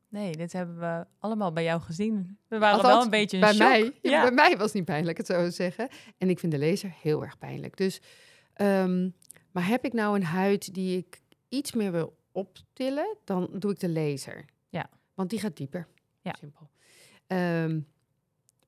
Nee, 0.10 0.32
dit 0.32 0.54
hebben 0.54 0.80
we 0.80 1.06
allemaal 1.20 1.52
bij 1.52 1.64
jou 1.64 1.82
gezien. 1.82 2.38
We 2.48 2.58
waren 2.58 2.76
Althans, 2.76 2.94
wel 2.94 3.04
een 3.04 3.10
beetje 3.10 3.38
in 3.38 3.44
bij 3.44 3.54
shock. 3.54 3.68
mij, 3.68 3.84
ja, 4.02 4.12
Ja. 4.12 4.22
bij 4.22 4.32
mij 4.32 4.58
was 4.58 4.66
het 4.66 4.74
niet 4.74 4.86
pijnlijk, 4.86 5.18
het 5.18 5.26
zou 5.26 5.52
zeggen. 5.52 5.90
En 6.18 6.30
ik 6.30 6.40
vind 6.40 6.52
de 6.52 6.60
laser 6.60 6.94
heel 7.02 7.24
erg 7.24 7.38
pijnlijk. 7.38 7.78
Dus, 7.78 8.02
ehm, 8.54 9.10
maar 9.52 9.68
heb 9.68 9.86
ik 9.86 9.94
nou 9.94 10.16
een 10.16 10.24
huid 10.24 10.74
die 10.74 10.98
ik 10.98 11.22
iets 11.50 11.72
meer 11.72 11.92
wil 11.92 12.18
optillen, 12.32 13.18
dan 13.24 13.50
doe 13.60 13.72
ik 13.72 13.80
de 13.80 13.90
laser. 13.90 14.46
Ja. 14.70 14.90
Want 15.14 15.30
die 15.30 15.40
gaat 15.40 15.58
dieper. 15.58 15.88
Ja. 16.22 16.36
Simpel. 16.40 16.70
Ehm, 17.28 17.80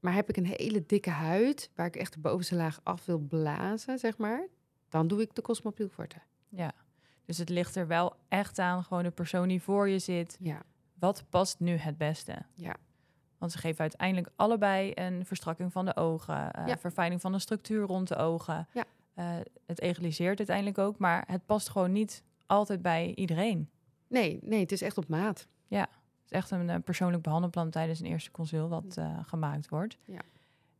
maar 0.04 0.14
heb 0.14 0.30
ik 0.30 0.38
een 0.38 0.46
hele 0.46 0.84
dikke 0.86 1.10
huid, 1.10 1.70
waar 1.76 1.86
ik 1.86 1.96
echt 1.96 2.14
de 2.14 2.20
bovenste 2.20 2.56
laag 2.56 2.80
af 2.84 3.06
wil 3.06 3.20
blazen, 3.20 4.00
zeg 4.00 4.18
maar, 4.18 4.48
dan 4.90 5.08
doe 5.08 5.22
ik 5.22 5.36
de 5.36 5.42
Cosmopiel 5.42 5.88
Forte. 5.88 6.16
Ja, 6.50 6.72
dus 7.26 7.38
het 7.38 7.50
ligt 7.50 7.76
er 7.76 7.88
wel 7.88 8.16
echt 8.28 8.60
aan, 8.60 8.84
gewoon 8.84 9.04
de 9.04 9.12
persoon 9.12 9.48
die 9.48 9.62
voor 9.62 9.90
je 9.90 10.00
zit. 10.00 10.38
Ja. 10.40 10.62
Wat 11.00 11.24
past 11.30 11.60
nu 11.60 11.76
het 11.76 11.98
beste? 11.98 12.36
Ja. 12.54 12.76
Want 13.38 13.52
ze 13.52 13.58
geven 13.58 13.80
uiteindelijk 13.80 14.30
allebei 14.36 14.92
een 14.96 15.26
verstrakking 15.26 15.72
van 15.72 15.86
de 15.86 15.96
ogen, 15.96 16.36
Ja. 16.66 16.78
verfijning 16.78 17.22
van 17.22 17.32
de 17.32 17.40
structuur 17.40 17.86
rond 17.88 18.08
de 18.08 18.16
ogen. 18.16 18.68
Ja. 18.74 18.84
Eh, 19.14 19.36
het 19.66 19.82
egaliseert 19.82 20.38
uiteindelijk 20.38 20.78
ook, 20.78 20.98
maar 20.98 21.24
het 21.28 21.46
past 21.46 21.70
gewoon 21.70 21.92
niet 21.92 22.24
altijd 22.46 22.82
bij 22.82 23.14
iedereen. 23.16 23.70
Nee, 24.08 24.40
nee, 24.42 24.60
het 24.60 24.72
is 24.72 24.82
echt 24.82 24.98
op 24.98 25.08
maat. 25.08 25.48
Is 25.68 25.88
echt 26.34 26.52
een 26.52 26.70
eh, 26.70 26.76
persoonlijk 26.84 27.24
behandelplan 27.24 27.70
tijdens 27.70 28.00
een 28.00 28.06
eerste 28.06 28.32
consult 28.32 28.70
wat 28.70 28.98
eh, 28.98 29.20
gemaakt 29.26 29.70
wordt. 29.70 29.98
Ja. 30.06 30.22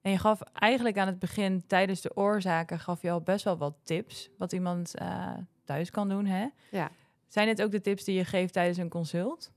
En 0.02 0.12
je 0.12 0.18
gaf 0.18 0.42
eigenlijk 0.42 0.98
aan 0.98 1.08
het 1.08 1.20
begin, 1.20 1.64
tijdens 1.68 2.02
de 2.02 2.16
oorzaken, 2.18 2.80
gaf 2.80 3.02
je 3.02 3.12
al 3.12 3.22
best 3.22 3.44
wel 3.44 3.58
wat 3.58 3.76
tips 3.84 4.30
wat 4.38 4.52
iemand 4.52 4.96
eh, 4.96 5.32
thuis 5.64 5.90
kan 5.90 6.10
doen. 6.10 6.26
Hè? 6.26 6.48
Ja. 6.72 6.92
Zijn 7.28 7.48
dit 7.48 7.62
ook 7.62 7.72
de 7.72 7.82
tips 7.82 8.04
die 8.04 8.16
je 8.16 8.26
geeft 8.26 8.54
tijdens 8.54 8.78
een 8.78 8.90
consult? 8.90 9.52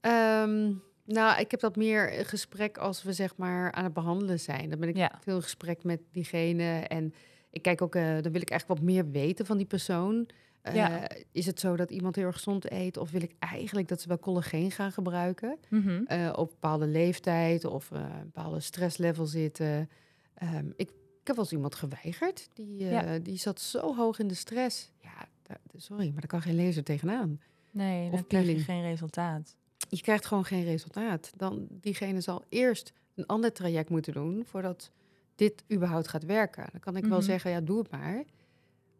Ehm, 0.00 0.72
nou, 1.04 1.40
ik 1.40 1.50
heb 1.50 1.60
dat 1.60 1.76
meer 1.76 2.18
een 2.18 2.24
gesprek 2.24 2.78
als 2.78 3.02
we 3.02 3.12
zeg 3.12 3.36
maar 3.36 3.72
aan 3.72 3.84
het 3.84 3.92
behandelen 3.92 4.40
zijn. 4.40 4.70
Dan 4.70 4.80
ben 4.80 4.88
ik 4.88 4.96
Ja. 4.96 5.12
veel 5.20 5.36
in 5.36 5.42
gesprek 5.42 5.84
met 5.84 6.00
diegene. 6.12 6.80
En 6.80 7.14
ik 7.50 7.62
kijk 7.62 7.82
ook, 7.82 7.92
dan 7.92 8.22
wil 8.32 8.40
ik 8.40 8.50
eigenlijk 8.50 8.66
wat 8.80 8.80
meer 8.80 9.10
weten 9.10 9.46
van 9.46 9.56
die 9.56 9.66
persoon. 9.66 10.28
Eh. 10.62 11.02
Is 11.32 11.46
het 11.46 11.60
zo 11.60 11.76
dat 11.76 11.90
iemand 11.90 12.16
heel 12.16 12.24
erg 12.26 12.34
gezond 12.36 12.70
eet? 12.70 12.96
Of 12.96 13.10
wil 13.10 13.22
ik 13.22 13.34
eigenlijk 13.38 13.88
dat 13.88 14.00
ze 14.00 14.08
wel 14.08 14.18
collageen 14.18 14.70
gaan 14.70 14.92
gebruiken? 14.92 15.58
Mhm. 15.68 16.02
eh, 16.06 16.32
op 16.36 16.48
bepaalde 16.50 16.86
leeftijd 16.86 17.64
of 17.64 17.90
eh, 17.90 17.98
een 18.00 18.24
bepaalde 18.24 18.60
stresslevel 18.60 19.26
zitten. 19.26 19.88
Ehm, 20.34 20.66
ik, 20.76 20.90
ik 21.20 21.26
heb 21.26 21.36
wel 21.36 21.44
eens 21.44 21.52
iemand 21.52 21.74
geweigerd. 21.74 22.48
Die, 22.54 22.76
Ja. 22.76 23.18
die 23.18 23.36
zat 23.38 23.60
zo 23.60 23.94
hoog 23.96 24.18
in 24.18 24.28
de 24.28 24.34
stress. 24.34 24.90
Ja, 24.98 25.28
sorry, 25.76 26.04
maar 26.10 26.20
daar 26.20 26.26
kan 26.26 26.42
geen 26.42 26.54
lezer 26.54 26.84
tegenaan. 26.84 27.40
Nee, 27.70 28.06
Of 28.06 28.14
dan 28.14 28.26
krijg 28.26 28.46
je 28.46 28.58
geen 28.58 28.82
resultaat. 28.82 29.56
je 29.88 30.00
krijgt 30.00 30.26
gewoon 30.26 30.44
geen 30.44 30.64
resultaat. 30.64 31.32
Dan 31.36 31.66
diegene 31.70 32.20
zal 32.20 32.44
eerst 32.48 32.92
een 33.14 33.26
ander 33.26 33.52
traject 33.52 33.90
moeten 33.90 34.12
doen 34.12 34.42
voordat 34.46 34.90
dit 35.34 35.64
überhaupt 35.72 36.08
gaat 36.08 36.24
werken. 36.24 36.66
Dan 36.72 36.80
kan 36.80 36.96
ik 36.96 37.04
wel 37.04 37.18
Mhm. 37.18 37.26
zeggen, 37.26 37.50
ja, 37.50 37.60
doe 37.60 37.78
het 37.78 37.90
maar. 37.90 38.24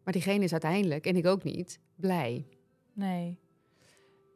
Maar 0.03 0.13
diegene 0.13 0.43
is 0.43 0.51
uiteindelijk, 0.51 1.05
en 1.05 1.15
ik 1.15 1.25
ook 1.25 1.43
niet, 1.43 1.79
blij. 1.95 2.45
Nee. 2.93 3.39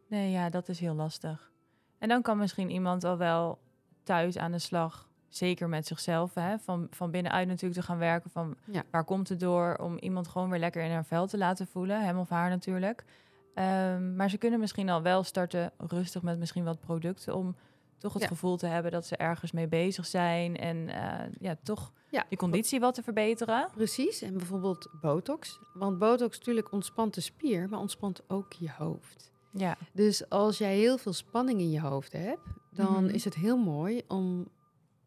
Nee, 0.08 0.32
ja, 0.32 0.49
dat 0.49 0.69
is 0.69 0.80
heel 0.80 0.93
lastig. 0.95 1.51
En 1.97 2.08
dan 2.10 2.21
kan 2.21 2.38
misschien 2.38 2.69
iemand 2.69 3.04
al 3.04 3.17
wel 3.17 3.60
thuis 4.04 4.38
aan 4.38 4.51
de 4.51 4.60
slag, 4.60 5.10
zeker 5.28 5.69
met 5.69 5.88
zichzelf, 5.88 6.34
hè, 6.34 6.60
van, 6.60 6.88
van 6.89 7.12
binnenuit 7.12 7.47
natuurlijk 7.47 7.80
te 7.82 7.86
gaan 7.86 7.97
werken. 7.97 8.30
Van 8.30 8.56
Ja. 8.65 8.84
waar 8.91 9.04
komt 9.04 9.30
het 9.30 9.39
door? 9.39 9.75
Om 9.75 9.97
iemand 9.97 10.28
gewoon 10.28 10.49
weer 10.49 10.60
lekker 10.60 10.84
in 10.84 10.91
haar 10.91 11.06
vel 11.06 11.28
te 11.28 11.38
laten 11.38 11.67
voelen, 11.67 12.04
hem 12.06 12.17
of 12.17 12.30
haar 12.30 12.49
natuurlijk. 12.49 13.04
Ehm, 13.54 14.15
maar 14.15 14.30
ze 14.30 14.38
kunnen 14.38 14.60
misschien 14.60 14.89
al 14.89 15.01
wel 15.01 15.23
starten 15.23 15.71
rustig 15.78 16.21
met 16.21 16.39
misschien 16.39 16.63
wat 16.63 16.80
producten 16.80 17.36
om 17.36 17.56
toch 18.06 18.13
het 18.13 18.22
Ja. 18.22 18.28
gevoel 18.28 18.58
te 18.58 18.65
hebben 18.68 18.91
dat 18.91 19.06
ze 19.06 19.15
ergens 19.18 19.52
mee 19.52 19.68
bezig 19.68 20.06
zijn 20.06 20.58
en 20.58 20.89
eh, 20.89 21.32
ja, 21.39 21.56
toch 21.63 21.91
Ja, 22.10 22.26
die 22.30 22.38
conditie 22.38 22.80
wat 22.80 22.94
te 22.94 23.04
verbeteren. 23.04 23.70
Precies, 23.76 24.22
en 24.22 24.38
bijvoorbeeld 24.38 24.89
botox. 25.02 25.60
Want 25.74 25.98
botox 26.00 26.38
natuurlijk 26.38 26.72
ontspant 26.72 27.13
de 27.13 27.22
spier, 27.22 27.70
maar 27.70 27.80
ontspant 27.80 28.22
ook 28.30 28.54
je 28.54 28.72
hoofd. 28.78 29.32
Ja, 29.52 29.78
Dus 29.94 30.30
als 30.30 30.58
jij 30.58 30.76
heel 30.78 30.98
veel 30.98 31.13
spanning 31.13 31.60
in 31.60 31.72
je 31.72 31.82
hoofd 31.82 32.12
hebt, 32.13 32.41
dan 32.72 33.04
Mhm. 33.04 33.13
is 33.13 33.24
het 33.26 33.36
heel 33.36 33.58
mooi 33.58 34.02
om. 34.08 34.48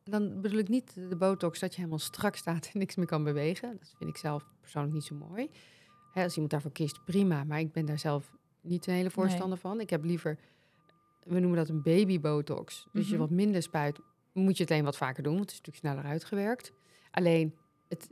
Dan 0.04 0.40
bedoel 0.40 0.58
ik 0.58 0.68
niet 0.68 0.94
de 1.08 1.16
botox 1.16 1.58
dat 1.60 1.70
je 1.70 1.76
helemaal 1.76 1.98
strak 1.98 2.36
staat 2.36 2.70
en 2.72 2.78
niks 2.78 2.96
meer 2.96 3.06
kan 3.06 3.24
bewegen. 3.24 3.76
Dat 3.80 3.94
vind 3.98 4.10
ik 4.10 4.16
zelf 4.16 4.44
persoonlijk 4.60 4.94
niet 4.94 5.04
zo 5.04 5.14
mooi. 5.14 5.50
Hè, 6.12 6.22
als 6.22 6.32
iemand 6.32 6.50
daarvoor 6.50 6.72
kiest, 6.72 7.04
prima. 7.04 7.44
Maar 7.44 7.58
ik 7.58 7.72
ben 7.72 7.86
daar 7.86 7.98
zelf 7.98 8.32
niet 8.60 8.86
een 8.86 8.94
hele 8.94 9.10
voorstander 9.10 9.58
van. 9.58 9.80
Ik 9.80 9.90
heb 9.90 10.04
liever 10.04 10.38
we 11.28 11.40
noemen 11.40 11.58
dat 11.58 11.68
een 11.68 11.82
babybotox. 11.82 12.86
Dus 12.92 13.04
je 13.06 13.10
Mhm. 13.10 13.20
wat 13.20 13.30
minder 13.30 13.62
spuit, 13.62 14.00
moet 14.32 14.56
je 14.56 14.62
het 14.62 14.72
alleen 14.72 14.84
wat 14.84 14.96
vaker 14.96 15.22
doen, 15.22 15.36
want 15.36 15.50
het 15.50 15.60
is 15.60 15.66
natuurlijk 15.66 15.86
sneller 15.86 16.10
uitgewerkt. 16.12 16.72
Alleen, 17.10 17.54
het, 17.88 18.08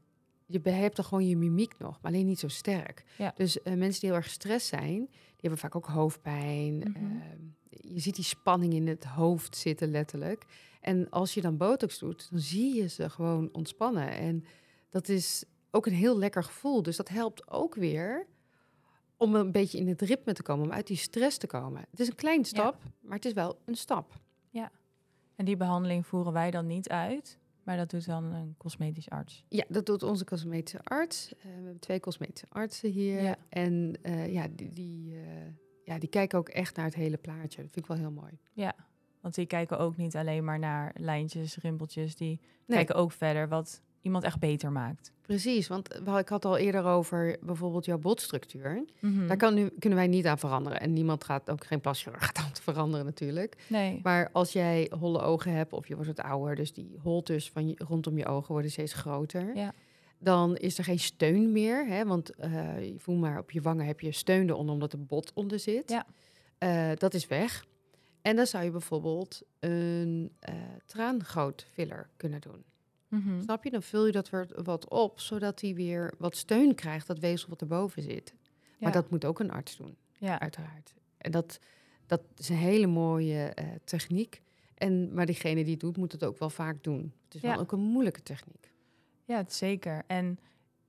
je 0.46 0.60
hebt 0.70 0.96
dan 0.96 1.04
gewoon 1.04 1.26
je 1.26 1.36
mimiek 1.36 1.78
nog, 1.78 1.98
maar 2.02 2.12
alleen 2.12 2.26
niet 2.26 2.38
zo 2.38 2.48
sterk. 2.48 3.04
Ja. 3.18 3.32
Dus 3.34 3.62
eh, 3.62 3.74
mensen 3.74 4.00
die 4.00 4.08
heel 4.08 4.18
erg 4.18 4.26
gestrest 4.28 4.66
zijn, 4.66 5.06
die 5.06 5.36
hebben 5.40 5.58
vaak 5.58 5.74
ook 5.76 5.86
hoofdpijn. 5.86 6.76
Mhm. 6.76 6.86
ehm, 6.96 7.40
je 7.68 8.00
ziet 8.00 8.14
die 8.14 8.24
spanning 8.24 8.72
in 8.72 8.86
het 8.86 9.04
hoofd 9.04 9.56
zitten, 9.56 9.90
letterlijk. 9.90 10.44
En 10.80 11.10
als 11.10 11.34
je 11.34 11.40
dan 11.40 11.56
botox 11.56 11.98
doet, 11.98 12.28
dan 12.30 12.40
zie 12.40 12.74
je 12.74 12.88
ze 12.88 13.10
gewoon 13.10 13.48
ontspannen. 13.52 14.08
En 14.10 14.44
dat 14.90 15.08
is 15.08 15.44
ook 15.70 15.86
een 15.86 15.92
heel 15.92 16.18
lekker 16.18 16.44
gevoel. 16.44 16.82
Dus 16.82 16.96
dat 16.96 17.08
helpt 17.08 17.50
ook 17.50 17.74
weer 17.74 18.26
om 19.16 19.34
een 19.34 19.52
beetje 19.52 19.78
in 19.78 19.88
het 19.88 20.02
ritme 20.02 20.32
te 20.32 20.42
komen, 20.42 20.64
om 20.64 20.72
uit 20.72 20.86
die 20.86 20.96
stress 20.96 21.38
te 21.38 21.46
komen. 21.46 21.86
Het 21.90 22.00
is 22.00 22.08
een 22.08 22.14
kleine 22.14 22.44
stap, 22.44 22.82
maar 23.06 23.16
het 23.16 23.24
is 23.24 23.32
wel 23.32 23.58
een 23.64 23.76
stap. 23.76 24.14
En 25.36 25.44
die 25.44 25.56
behandeling 25.56 26.06
voeren 26.06 26.32
wij 26.32 26.50
dan 26.50 26.66
niet 26.66 26.88
uit, 26.88 27.38
maar 27.62 27.76
dat 27.76 27.90
doet 27.90 28.06
dan 28.06 28.24
een 28.24 28.54
cosmetisch 28.58 29.10
arts. 29.10 29.44
Ja, 29.48 29.64
dat 29.68 29.86
doet 29.86 30.02
onze 30.02 30.24
cosmetische 30.24 30.80
arts. 30.82 31.34
Eh, 31.34 31.42
we 31.42 31.48
hebben 31.48 31.78
twee 31.78 32.00
cosmetische 32.00 32.46
artsen 32.48 32.90
hier. 32.90 33.22
Ja. 33.22 33.36
En 33.48 33.98
eh, 34.02 34.32
ja, 34.32 34.46
die, 34.50 34.70
die, 34.70 35.14
eh, 35.14 35.22
ja, 35.84 35.98
die 35.98 36.08
kijken 36.08 36.38
ook 36.38 36.48
echt 36.48 36.76
naar 36.76 36.84
het 36.84 36.94
hele 36.94 37.16
plaatje. 37.16 37.62
Dat 37.62 37.72
vind 37.72 37.76
ik 37.76 37.86
wel 37.86 37.96
heel 37.96 38.10
mooi. 38.10 38.38
Ja, 38.52 38.74
want 39.20 39.34
die 39.34 39.46
kijken 39.46 39.78
ook 39.78 39.96
niet 39.96 40.16
alleen 40.16 40.44
maar 40.44 40.58
naar 40.58 40.94
lijntjes, 40.98 41.56
rimpeltjes. 41.56 42.16
Die 42.16 42.40
Nee. 42.66 42.76
kijken 42.76 42.94
ook 42.94 43.12
verder 43.12 43.48
wat 43.48 43.82
iemand 44.06 44.24
echt 44.24 44.38
beter 44.38 44.72
maakt. 44.72 45.12
Precies, 45.22 45.68
want 45.68 45.94
ik 46.18 46.28
had 46.28 46.44
al 46.44 46.56
eerder 46.56 46.84
over 46.84 47.36
bijvoorbeeld 47.40 47.84
jouw 47.84 47.98
botstructuur. 47.98 48.84
Mhm. 49.00 49.26
Daar 49.26 49.36
kan 49.36 49.54
nu, 49.54 49.68
kunnen 49.78 49.98
wij 49.98 50.06
niet 50.08 50.26
aan 50.26 50.38
veranderen. 50.38 50.80
En 50.80 50.92
niemand 50.92 51.24
gaat, 51.24 51.50
ook 51.50 51.64
geen 51.66 51.80
plaschirurg 51.80 52.24
gaat 52.26 52.38
aan 52.38 52.52
te 52.52 52.62
veranderen 52.62 53.04
natuurlijk. 53.06 53.64
Nee. 53.68 54.00
Maar 54.02 54.28
als 54.32 54.52
jij 54.52 54.92
holle 54.98 55.20
ogen 55.20 55.52
hebt 55.52 55.72
of 55.72 55.88
je 55.88 55.94
wordt 55.94 56.08
wat 56.16 56.20
ouder, 56.26 56.54
dus 56.54 56.72
die 56.72 56.96
holtes 57.02 57.50
van 57.50 57.68
je, 57.68 57.74
rondom 57.88 58.18
je 58.18 58.26
ogen 58.26 58.52
worden 58.52 58.70
steeds 58.70 58.92
groter, 58.92 59.56
Ja. 59.56 59.72
dan 60.18 60.56
is 60.56 60.78
er 60.78 60.84
geen 60.84 60.98
steun 60.98 61.52
meer. 61.52 61.86
Hè? 61.86 62.04
Want 62.04 62.34
eh, 62.34 62.84
je 62.88 62.98
voel 62.98 63.16
maar, 63.16 63.38
op 63.38 63.50
je 63.50 63.60
wangen 63.60 63.86
heb 63.86 64.00
je 64.00 64.12
steun 64.12 64.48
eronder 64.48 64.74
omdat 64.74 64.92
er 64.92 65.04
bot 65.06 65.32
onder 65.34 65.58
zit. 65.58 65.90
Ja. 65.90 66.06
Eh, 66.58 66.96
dat 66.96 67.14
is 67.14 67.26
weg. 67.26 67.64
En 68.22 68.36
dan 68.36 68.46
zou 68.46 68.64
je 68.64 68.70
bijvoorbeeld 68.70 69.42
een 69.60 70.32
eh 70.40 70.54
traangootfiller 70.86 72.08
kunnen 72.16 72.40
doen. 72.40 72.64
Mhm. 73.16 73.42
Snap 73.42 73.64
je? 73.64 73.70
Dan 73.70 73.82
vul 73.82 74.06
je 74.06 74.12
dat 74.12 74.30
wat 74.64 74.88
op, 74.88 75.20
zodat 75.20 75.60
hij 75.60 75.74
weer 75.74 76.14
wat 76.18 76.36
steun 76.36 76.74
krijgt, 76.74 77.06
dat 77.06 77.18
weefsel 77.18 77.48
wat 77.48 77.60
erboven 77.60 78.02
zit. 78.02 78.34
Maar 78.78 78.92
dat 78.92 79.10
moet 79.10 79.24
ook 79.24 79.40
een 79.40 79.50
arts 79.50 79.76
doen 79.76 79.96
ja. 80.18 80.40
uiteraard. 80.40 80.94
En 81.18 81.30
dat, 81.30 81.58
dat 82.06 82.20
is 82.36 82.48
een 82.48 82.56
hele 82.56 82.86
mooie 82.86 83.44
eh, 83.44 83.66
techniek. 83.84 84.42
En, 84.74 85.14
maar 85.14 85.26
diegene 85.26 85.62
die 85.62 85.72
het 85.72 85.80
doet, 85.80 85.96
moet 85.96 86.12
het 86.12 86.24
ook 86.24 86.38
wel 86.38 86.50
vaak 86.50 86.82
doen. 86.82 87.12
Het 87.24 87.34
is 87.34 87.40
Ja. 87.40 87.50
wel 87.50 87.58
ook 87.60 87.72
een 87.72 87.80
moeilijke 87.80 88.22
techniek. 88.22 88.72
Ja, 89.24 89.44
zeker. 89.48 90.02
En 90.06 90.38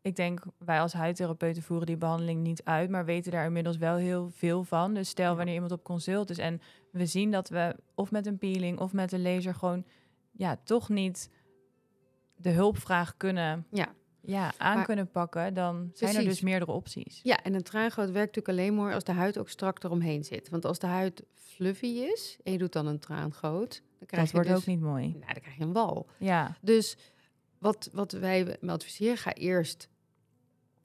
ik 0.02 0.16
denk, 0.16 0.44
wij 0.58 0.82
als 0.82 0.94
huidtherapeuten 0.94 1.64
voeren 1.64 1.86
die 1.88 1.98
behandeling 1.98 2.42
niet 2.44 2.64
uit, 2.64 2.90
maar 2.90 3.06
weten 3.06 3.32
daar 3.32 3.46
inmiddels 3.46 3.78
wel 3.78 3.96
heel 3.96 4.30
veel 4.30 4.64
van. 4.64 4.94
Dus 4.94 5.10
stel 5.10 5.36
wanneer 5.36 5.54
iemand 5.54 5.72
op 5.72 5.84
consult 5.84 6.30
is 6.30 6.38
en 6.38 6.62
we 6.92 7.06
zien 7.06 7.32
dat 7.32 7.50
we 7.50 7.76
of 7.96 8.12
met 8.12 8.26
een 8.26 8.38
peeling 8.38 8.80
of 8.80 8.94
met 8.94 9.12
een 9.12 9.22
laser 9.22 9.54
gewoon 9.56 9.86
ja, 10.32 10.60
toch 10.64 10.90
niet 10.90 11.30
de 12.38 12.50
hulpvraag 12.50 13.18
kunnen 13.18 13.66
Ja. 13.72 13.94
ja, 14.22 14.54
aan 14.58 14.76
Maar- 14.76 14.86
kunnen 14.86 15.10
pakken, 15.12 15.54
dan 15.54 15.90
zijn 15.94 16.16
er 16.16 16.24
dus 16.24 16.42
meerdere 16.42 16.72
opties. 16.72 17.20
Ja, 17.24 17.44
en 17.44 17.54
een 17.54 17.64
traangoot 17.64 18.12
werkt 18.12 18.36
natuurlijk 18.36 18.60
alleen 18.60 18.76
maar 18.76 18.94
als 18.94 19.04
de 19.04 19.12
huid 19.12 19.38
ook 19.38 19.50
strak 19.50 19.84
eromheen 19.84 20.24
zit. 20.24 20.50
Want 20.50 20.66
als 20.66 20.80
de 20.80 20.88
huid 20.88 21.24
fluffy 21.34 21.86
is 21.86 22.38
en 22.44 22.52
je 22.52 22.58
doet 22.58 22.74
dan 22.74 22.88
een 22.88 23.00
traangoot, 23.00 23.82
dan 23.98 24.08
krijg 24.08 24.22
Dat 24.22 24.32
je 24.32 24.36
wordt 24.38 24.50
dus, 24.50 24.58
ook 24.60 24.66
niet 24.66 24.80
mooi. 24.80 25.08
Nou, 25.08 25.34
dan 25.34 25.42
krijg 25.42 25.58
je 25.58 25.64
een 25.64 25.74
wal. 25.74 26.08
Ja, 26.18 26.58
Dus 26.62 26.98
wat, 27.60 27.90
wat 27.94 28.12
wij 28.12 28.58
adviseren, 28.66 29.18
ga 29.18 29.34
eerst 29.34 29.90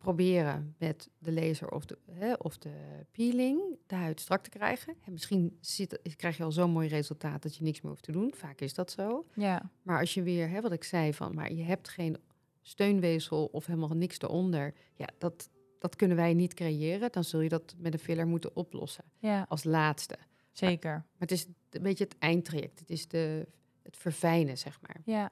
proberen 0.03 0.75
met 0.79 1.09
de 1.19 1.33
laser 1.33 1.71
of 1.71 1.85
de, 1.85 1.99
hè, 2.11 2.33
of 2.33 2.59
de 2.59 3.07
peeling 3.11 3.61
de 3.87 3.95
huid 3.95 4.21
strak 4.21 4.43
te 4.43 4.51
krijgen. 4.51 4.95
En 5.05 5.13
misschien 5.13 5.57
zit, 5.61 6.01
krijg 6.17 6.37
je 6.37 6.43
al 6.43 6.53
zo'n 6.53 6.71
mooi 6.71 6.89
resultaat 6.89 7.43
dat 7.43 7.57
je 7.57 7.63
niks 7.65 7.81
meer 7.81 7.91
hoeft 7.91 8.05
te 8.05 8.13
doen. 8.13 8.33
Vaak 8.37 8.61
is 8.61 8.75
dat 8.75 8.91
zo. 8.91 9.27
ja, 9.35 9.71
Maar 9.83 10.01
als 10.01 10.15
je 10.15 10.23
weer, 10.23 10.49
hè, 10.49 10.61
wat 10.61 10.73
ik 10.73 10.85
zei, 10.85 11.15
van, 11.15 11.35
maar 11.35 11.53
je 11.53 11.63
hebt 11.63 11.89
geen 11.89 12.17
steunweefsel 12.63 13.45
of 13.45 13.67
helemaal 13.67 13.89
niks 13.89 14.21
eronder. 14.21 14.75
Ja, 14.95 15.09
dat, 15.19 15.51
dat 15.79 15.97
kunnen 15.97 16.17
wij 16.17 16.35
niet 16.35 16.55
creëren. 16.55 17.13
Dan 17.13 17.25
zul 17.25 17.41
je 17.41 17.49
dat 17.49 17.75
met 17.79 17.93
een 17.93 17.99
filler 17.99 18.27
moeten 18.27 18.57
oplossen 18.57 19.05
ja, 19.19 19.45
als 19.49 19.65
laatste. 19.65 20.17
zeker. 20.53 20.93
Maar 20.93 21.05
het 21.19 21.31
is 21.31 21.47
een 21.71 21.83
beetje 21.83 22.05
het 22.05 22.19
eindtraject. 22.19 22.79
Het 22.79 22.91
is 22.91 23.09
de, 23.09 23.47
het 23.83 23.97
verfijnen, 23.97 24.59
zeg 24.59 24.81
maar. 24.81 24.97
Ja. 25.05 25.31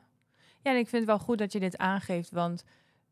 ja, 0.62 0.70
en 0.70 0.76
ik 0.76 0.88
vind 0.88 1.02
het 1.02 1.16
wel 1.16 1.18
goed 1.18 1.38
dat 1.38 1.52
je 1.52 1.61
dit 1.61 1.78
aangeeft, 1.78 2.30
want 2.30 2.64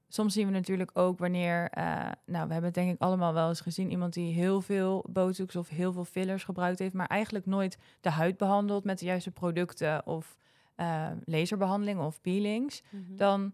soms 0.09 0.33
zien 0.35 0.47
we 0.47 0.53
natuurlijk 0.53 0.91
ook 0.95 1.19
wanneer, 1.19 1.69
eh, 1.71 1.85
nou, 2.27 2.47
we 2.47 2.53
hebben 2.53 2.65
het 2.65 2.75
denk 2.75 2.93
ik 2.95 3.01
allemaal 3.01 3.33
wel 3.35 3.49
eens 3.49 3.61
gezien, 3.61 3.91
iemand 3.91 4.13
die 4.13 4.33
heel 4.33 4.61
veel 4.61 5.05
botox 5.11 5.57
of 5.57 5.69
heel 5.69 5.93
veel 5.93 6.05
fillers 6.05 6.45
gebruikt 6.45 6.79
heeft, 6.79 6.95
maar 6.95 7.07
eigenlijk 7.07 7.47
nooit 7.47 7.79
de 8.01 8.11
huid 8.11 8.37
behandelt 8.37 8.85
met 8.85 8.99
de 8.99 9.05
juiste 9.05 9.31
producten 9.31 10.07
of 10.07 10.37
eh, 10.75 11.11
laserbehandelingen 11.25 12.05
of 12.05 12.21
peelings, 12.21 12.83
dan 13.09 13.53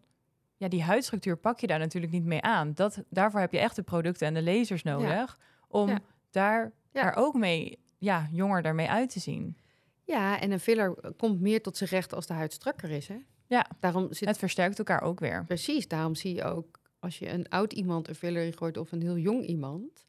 ja, 0.56 0.68
die 0.68 0.82
huidstructuur 0.82 1.36
pak 1.36 1.58
je 1.60 1.66
daar 1.66 1.78
natuurlijk 1.78 2.12
niet 2.12 2.24
mee 2.24 2.42
aan. 2.42 2.72
Dat, 2.74 3.02
daarvoor 3.10 3.40
heb 3.40 3.52
je 3.52 3.58
echt 3.58 3.76
de 3.76 3.82
producten 3.82 4.26
en 4.26 4.34
de 4.34 4.42
lasers 4.42 4.82
nodig 4.82 5.38
om 5.68 5.88
Ja. 5.88 5.98
daar 6.30 6.72
Ja. 6.92 7.02
er 7.04 7.14
ook 7.14 7.34
mee, 7.34 7.78
ja, 7.98 8.28
jonger 8.32 8.62
daarmee 8.62 8.88
uit 8.88 9.10
te 9.10 9.20
zien. 9.20 9.56
Ja, 10.04 10.40
en 10.40 10.50
een 10.52 10.60
filler 10.60 10.94
eh, 11.00 11.10
komt 11.16 11.40
meer 11.40 11.62
tot 11.62 11.76
zijn 11.76 11.90
recht 11.90 12.14
als 12.14 12.26
de 12.26 12.32
huid 12.34 12.52
strakker 12.52 12.90
is. 12.90 13.08
Hè? 13.08 13.16
Ja. 13.46 13.66
Daarom 13.80 14.12
zit 14.12 14.28
Het 14.28 14.38
versterkt 14.38 14.78
elkaar 14.78 15.02
ook 15.02 15.20
weer. 15.20 15.44
precies. 15.44 15.88
Daarom 15.88 16.14
zie 16.14 16.34
je 16.34 16.44
ook 16.44 16.80
als 16.98 17.18
je 17.18 17.30
een 17.30 17.48
oud 17.48 17.72
iemand 17.72 18.08
een 18.08 18.14
filler 18.14 18.52
gooit 18.52 18.76
of 18.76 18.92
een 18.92 19.02
heel 19.02 19.18
jong 19.18 19.44
iemand. 19.46 20.06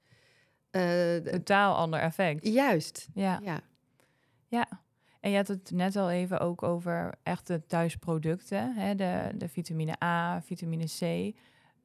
de- 0.71 1.27
Totaal 1.31 1.75
ander 1.75 1.99
effect. 1.99 2.47
juist. 2.47 3.07
Ja. 3.13 3.39
Ja. 3.43 3.59
Ja, 4.47 4.67
en 5.19 5.31
je 5.31 5.37
had 5.37 5.47
het 5.47 5.71
net 5.73 5.95
al 5.95 6.09
even 6.11 6.39
ook 6.39 6.63
over 6.63 7.13
echte 7.23 7.65
thuisproducten, 7.67 8.73
hè? 8.75 8.95
De, 8.95 9.31
de 9.37 9.47
vitamine 9.49 10.03
A, 10.03 10.41
vitamine 10.41 10.85
C. 10.85 11.33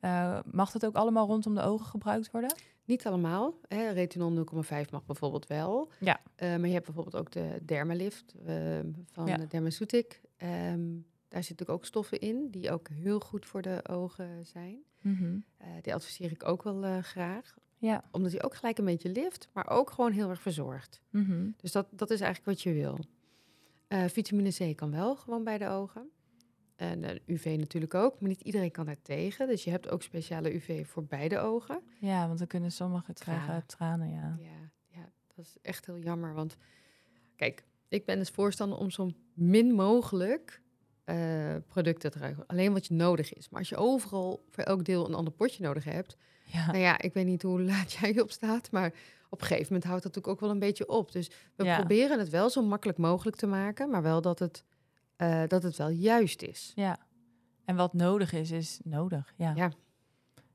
Eh, 0.00 0.38
mag 0.50 0.70
dat 0.70 0.86
ook 0.86 0.94
allemaal 0.94 1.26
rondom 1.26 1.54
de 1.54 1.60
ogen 1.60 1.86
gebruikt 1.86 2.30
worden? 2.30 2.54
Niet 2.84 3.06
allemaal. 3.06 3.54
Hè. 3.68 3.90
Retinol 3.90 4.30
0,5 4.30 4.90
mag 4.90 5.04
bijvoorbeeld 5.06 5.46
wel. 5.46 5.90
Ja. 5.98 6.20
Eh, 6.36 6.48
maar 6.56 6.66
je 6.66 6.72
hebt 6.74 6.84
bijvoorbeeld 6.86 7.16
ook 7.16 7.30
de 7.32 7.58
Dermalift 7.64 8.34
eh, 8.46 8.54
van 9.12 9.26
Ja. 9.26 9.36
ja. 9.36 9.44
Dermaceutic. 9.48 10.20
Daar 11.30 11.44
zitten 11.44 11.68
ook 11.68 11.84
stoffen 11.84 12.20
in 12.20 12.50
die 12.50 12.70
ook 12.70 12.88
heel 12.88 13.20
goed 13.20 13.46
voor 13.46 13.62
de 13.62 13.88
ogen 13.88 14.46
zijn. 14.46 14.78
Eh, 15.56 15.68
die 15.82 15.94
adviseer 15.94 16.30
ik 16.30 16.48
ook 16.48 16.62
wel 16.62 16.84
eh, 16.84 16.98
graag. 16.98 17.54
Ja. 17.78 18.04
Omdat 18.10 18.32
hij 18.32 18.42
ook 18.42 18.54
gelijk 18.54 18.78
een 18.78 18.84
beetje 18.84 19.08
lift, 19.08 19.48
maar 19.52 19.68
ook 19.68 19.90
gewoon 19.90 20.12
heel 20.12 20.28
erg 20.28 20.40
verzorgt. 20.40 21.02
Mhm. 21.10 21.50
Dus 21.56 21.72
dat, 21.72 21.86
dat 21.90 22.10
is 22.10 22.20
eigenlijk 22.20 22.50
wat 22.50 22.62
je 22.62 22.80
wil. 22.80 22.98
Eh, 23.88 24.04
vitamine 24.04 24.72
C 24.72 24.76
kan 24.76 24.90
wel 24.90 25.16
gewoon 25.16 25.44
bij 25.44 25.58
de 25.58 25.68
ogen. 25.68 26.10
En 26.76 27.20
UV 27.26 27.56
natuurlijk 27.58 27.94
ook, 27.94 28.20
maar 28.20 28.28
niet 28.28 28.40
iedereen 28.40 28.70
kan 28.70 28.86
daar 28.86 29.02
tegen. 29.02 29.46
Dus 29.46 29.64
je 29.64 29.70
hebt 29.70 29.88
ook 29.88 30.02
speciale 30.02 30.54
UV 30.54 30.86
voor 30.86 31.04
beide 31.04 31.38
ogen. 31.38 31.82
Ja, 32.00 32.26
want 32.26 32.38
dan 32.38 32.46
kunnen 32.46 32.72
sommigen 32.72 33.14
krijgen 33.14 33.44
Tranen. 33.46 33.66
tranen, 33.66 34.10
ja. 34.10 34.36
Ja, 34.38 34.70
ja, 34.86 35.12
dat 35.34 35.44
is 35.44 35.56
echt 35.62 35.86
heel 35.86 35.98
jammer. 35.98 36.34
Want 36.34 36.56
kijk, 37.36 37.64
ik 37.88 38.04
ben 38.04 38.18
dus 38.18 38.30
voorstander 38.30 38.78
om 38.78 38.90
zo 38.90 39.10
min 39.34 39.72
mogelijk 39.72 40.62
eh, 41.10 41.56
producten 41.66 42.10
te 42.10 42.18
ruiken. 42.18 42.46
Alleen 42.46 42.72
wat 42.72 42.86
je 42.86 42.94
nodig 42.94 43.32
is. 43.34 43.48
Maar 43.48 43.58
als 43.60 43.68
je 43.68 43.76
overal 43.76 44.44
voor 44.50 44.64
elk 44.64 44.84
deel 44.84 45.06
een 45.08 45.14
ander 45.14 45.32
potje 45.32 45.62
nodig 45.62 45.84
hebt. 45.84 46.16
Ja, 46.44 46.66
Nou 46.66 46.78
ja, 46.78 47.00
ik 47.00 47.12
weet 47.14 47.26
niet 47.26 47.42
hoe 47.42 47.62
laat 47.72 47.92
jij 47.92 48.20
op 48.20 48.30
staat, 48.30 48.70
maar 48.70 48.92
op 49.28 49.40
een 49.40 49.46
gegeven 49.46 49.66
moment 49.66 49.84
houdt 49.84 50.02
dat 50.02 50.14
natuurlijk 50.14 50.34
ook 50.34 50.40
wel 50.48 50.50
een 50.50 50.66
beetje 50.68 50.88
op. 50.88 51.12
Dus 51.12 51.30
we 51.56 51.64
Ja. 51.64 51.76
proberen 51.76 52.18
het 52.18 52.28
wel 52.28 52.50
zo 52.50 52.62
makkelijk 52.62 52.98
mogelijk 52.98 53.36
te 53.36 53.46
maken, 53.46 53.90
maar 53.90 54.02
wel 54.02 54.20
dat 54.20 54.38
het, 54.38 54.64
eh, 55.16 55.42
dat 55.46 55.62
het 55.62 55.76
wel 55.76 55.88
juist 55.90 56.42
is. 56.42 56.72
ja. 56.74 56.98
En 57.64 57.76
wat 57.76 57.92
nodig 57.94 58.32
is, 58.32 58.50
is 58.50 58.80
nodig, 58.84 59.32
ja. 59.36 59.52
Ja. 59.56 59.70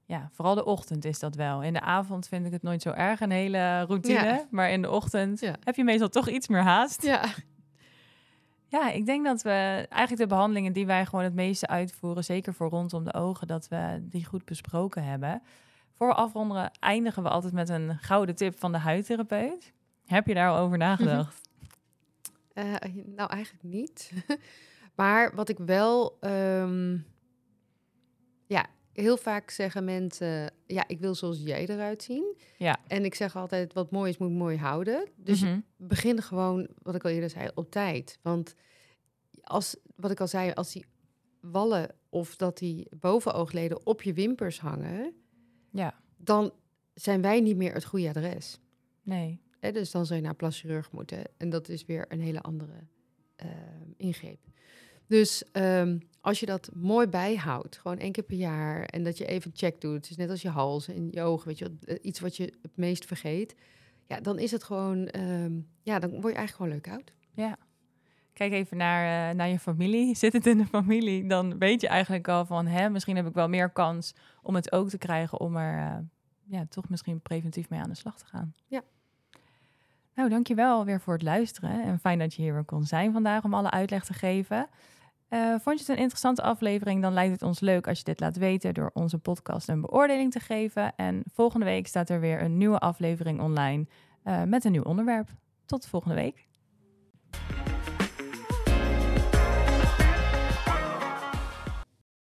Ja, 0.05 0.29
vooral 0.31 0.55
de 0.55 0.65
ochtend 0.65 1.05
is 1.05 1.19
dat 1.19 1.35
wel. 1.35 1.63
In 1.63 1.73
de 1.73 1.81
avond 1.81 2.27
vind 2.27 2.45
ik 2.45 2.51
het 2.51 2.61
nooit 2.61 2.81
zo 2.81 2.89
erg, 2.91 3.19
een 3.19 3.31
hele 3.31 3.81
routine. 3.81 4.23
Ja. 4.23 4.47
Maar 4.51 4.71
in 4.71 4.81
de 4.81 4.89
ochtend 4.89 5.39
heb 5.63 5.75
je 5.75 5.83
meestal 5.83 6.09
toch 6.09 6.29
iets 6.29 6.47
meer 6.47 6.61
haast. 6.61 7.01
Ja, 7.03 7.23
Ja, 8.75 8.91
ik 8.91 9.05
denk 9.05 9.25
dat 9.25 9.41
we 9.41 9.49
eigenlijk 9.89 10.17
de 10.17 10.27
behandelingen 10.27 10.73
die 10.73 10.85
wij 10.85 11.05
gewoon 11.05 11.23
het 11.23 11.33
meeste 11.33 11.67
uitvoeren, 11.67 12.23
zeker 12.23 12.53
voor 12.53 12.69
rondom 12.69 13.03
de 13.03 13.13
ogen, 13.13 13.47
dat 13.47 13.67
we 13.67 13.99
die 14.01 14.25
goed 14.25 14.45
besproken 14.45 15.03
hebben. 15.03 15.41
Voor 15.93 16.07
we 16.07 16.13
afronden 16.13 16.71
eindigen 16.79 17.23
we 17.23 17.29
altijd 17.29 17.53
met 17.53 17.69
een 17.69 17.97
gouden 17.97 18.35
tip 18.35 18.59
van 18.59 18.71
de 18.71 18.77
huidtherapeut. 18.77 19.73
Heb 20.05 20.27
je 20.27 20.33
daar 20.33 20.49
al 20.49 20.57
over 20.57 20.77
nagedacht? 20.77 21.49
Eh, 22.53 22.73
nou 23.05 23.29
eigenlijk 23.29 23.63
niet. 23.63 24.11
maar 24.99 25.35
wat 25.35 25.49
ik 25.49 25.57
wel, 25.57 26.17
ehm, 26.19 26.97
ja, 28.47 28.65
heel 28.95 29.17
vaak 29.17 29.49
zeggen 29.49 29.83
mensen, 29.83 30.51
ja, 30.65 30.87
ik 30.87 30.99
wil 30.99 31.15
zoals 31.15 31.39
jij 31.41 31.67
eruit 31.67 32.03
zien. 32.03 32.35
Ja. 32.57 32.79
En 32.87 33.05
ik 33.05 33.15
zeg 33.15 33.35
altijd, 33.35 33.73
wat 33.73 33.91
mooi 33.91 34.09
is, 34.09 34.17
moet 34.17 34.31
mooi 34.31 34.57
houden. 34.57 35.07
Dus 35.15 35.41
Mhm. 35.41 35.59
begin 35.77 36.21
gewoon, 36.21 36.67
wat 36.81 36.95
ik 36.95 37.03
al 37.03 37.11
eerder 37.11 37.29
zei, 37.29 37.49
op 37.55 37.71
tijd. 37.71 38.19
Want 38.21 38.55
als, 39.41 39.75
wat 39.95 40.11
ik 40.11 40.19
al 40.19 40.27
zei, 40.27 40.51
als 40.51 40.71
die 40.73 40.85
wallen 41.41 41.95
of 42.09 42.35
dat 42.35 42.57
die 42.57 42.87
bovenoogleden 42.99 43.85
op 43.85 44.01
je 44.01 44.13
wimpers 44.13 44.59
hangen, 44.59 45.13
Ja, 45.71 45.99
dan 46.17 46.53
zijn 46.93 47.21
wij 47.21 47.41
niet 47.41 47.57
meer 47.57 47.73
het 47.73 47.85
goede 47.85 48.07
adres. 48.09 48.59
nee. 49.03 49.43
Dus 49.71 49.91
dan 49.91 50.05
zou 50.05 50.19
je 50.19 50.25
naar 50.25 50.35
plaschirurg 50.35 50.91
moeten. 50.91 51.23
En 51.37 51.49
dat 51.49 51.69
is 51.69 51.85
weer 51.85 52.05
een 52.09 52.19
hele 52.21 52.41
andere 52.41 52.87
eh, 53.35 53.47
ingreep. 53.97 54.39
Dus 55.07 55.43
ehm, 55.51 55.99
als 56.25 56.39
je 56.39 56.45
dat 56.45 56.69
mooi 56.73 57.07
bijhoudt, 57.07 57.77
gewoon 57.77 57.97
één 57.97 58.11
keer 58.11 58.23
per 58.23 58.37
jaar, 58.37 58.83
en 58.83 59.03
dat 59.03 59.17
je 59.17 59.25
even 59.25 59.51
check 59.53 59.81
doet, 59.81 59.95
het 59.95 60.09
is 60.09 60.15
net 60.15 60.29
als 60.29 60.41
je 60.41 60.49
hals 60.49 60.87
en 60.87 61.07
je 61.11 61.21
ogen, 61.21 61.47
weet 61.47 61.57
je, 61.57 61.77
eh, 61.85 61.97
iets 62.01 62.19
wat 62.19 62.37
je 62.37 62.53
het 62.61 62.77
meest 62.77 63.05
vergeet, 63.05 63.55
ja, 64.07 64.19
dan 64.19 64.39
is 64.39 64.51
het 64.51 64.63
gewoon, 64.63 65.07
ehm, 65.07 65.51
ja, 65.81 65.99
dan 65.99 66.09
word 66.09 66.33
je 66.33 66.37
eigenlijk 66.39 66.55
gewoon 66.55 66.71
leuk 66.71 66.89
oud. 66.89 67.13
Ja. 67.33 67.57
Kijk 68.33 68.51
even 68.51 68.77
naar, 68.77 69.29
eh, 69.29 69.35
naar 69.35 69.47
je 69.47 69.59
familie. 69.59 70.15
Zit 70.23 70.33
het 70.33 70.45
in 70.45 70.57
de 70.57 70.65
familie, 70.65 71.27
dan 71.27 71.57
weet 71.57 71.81
je 71.81 71.87
eigenlijk 71.87 72.27
al 72.27 72.45
van... 72.45 72.67
Hè, 72.67 72.89
misschien 72.89 73.15
heb 73.15 73.27
ik 73.27 73.33
wel 73.33 73.49
meer 73.49 73.69
kans 73.69 74.13
om 74.41 74.55
het 74.55 74.71
ook 74.71 74.89
te 74.89 74.97
krijgen... 74.97 75.39
om 75.39 75.55
er 75.55 75.77
eh, 75.77 75.97
ja, 76.43 76.65
toch 76.69 76.89
misschien 76.89 77.21
preventief 77.21 77.69
mee 77.69 77.79
aan 77.79 77.89
de 77.89 77.95
slag 77.95 78.17
te 78.17 78.25
gaan. 78.25 78.53
Ja. 78.67 78.81
Nou, 80.15 80.29
dankjewel 80.29 80.85
weer 80.85 81.01
voor 81.01 81.13
het 81.13 81.23
luisteren. 81.23 81.83
En 81.83 81.99
fijn 81.99 82.19
dat 82.19 82.33
je 82.33 82.41
hier 82.41 82.53
weer 82.53 82.63
kon 82.63 82.83
zijn 82.83 83.13
vandaag 83.13 83.43
om 83.43 83.53
alle 83.53 83.71
uitleg 83.71 84.05
te 84.05 84.13
geven. 84.13 84.69
Eh, 85.27 85.49
vond 85.49 85.79
je 85.79 85.85
het 85.85 85.87
een 85.87 85.97
interessante 85.97 86.41
aflevering? 86.41 87.01
Dan 87.01 87.13
lijkt 87.13 87.31
het 87.31 87.41
ons 87.41 87.59
leuk 87.59 87.87
als 87.87 87.97
je 87.97 88.03
dit 88.03 88.19
laat 88.19 88.37
weten... 88.37 88.73
door 88.73 88.91
onze 88.93 89.17
podcast 89.17 89.69
een 89.69 89.81
beoordeling 89.81 90.31
te 90.31 90.39
geven. 90.39 90.95
En 90.95 91.23
volgende 91.33 91.65
week 91.65 91.87
staat 91.87 92.09
er 92.09 92.19
weer 92.19 92.41
een 92.41 92.57
nieuwe 92.57 92.79
aflevering 92.79 93.41
online... 93.41 93.85
eh, 94.23 94.43
met 94.43 94.63
een 94.65 94.71
nieuw 94.71 94.83
onderwerp. 94.83 95.29
Tot 95.65 95.87
volgende 95.87 96.15
week. 96.15 96.47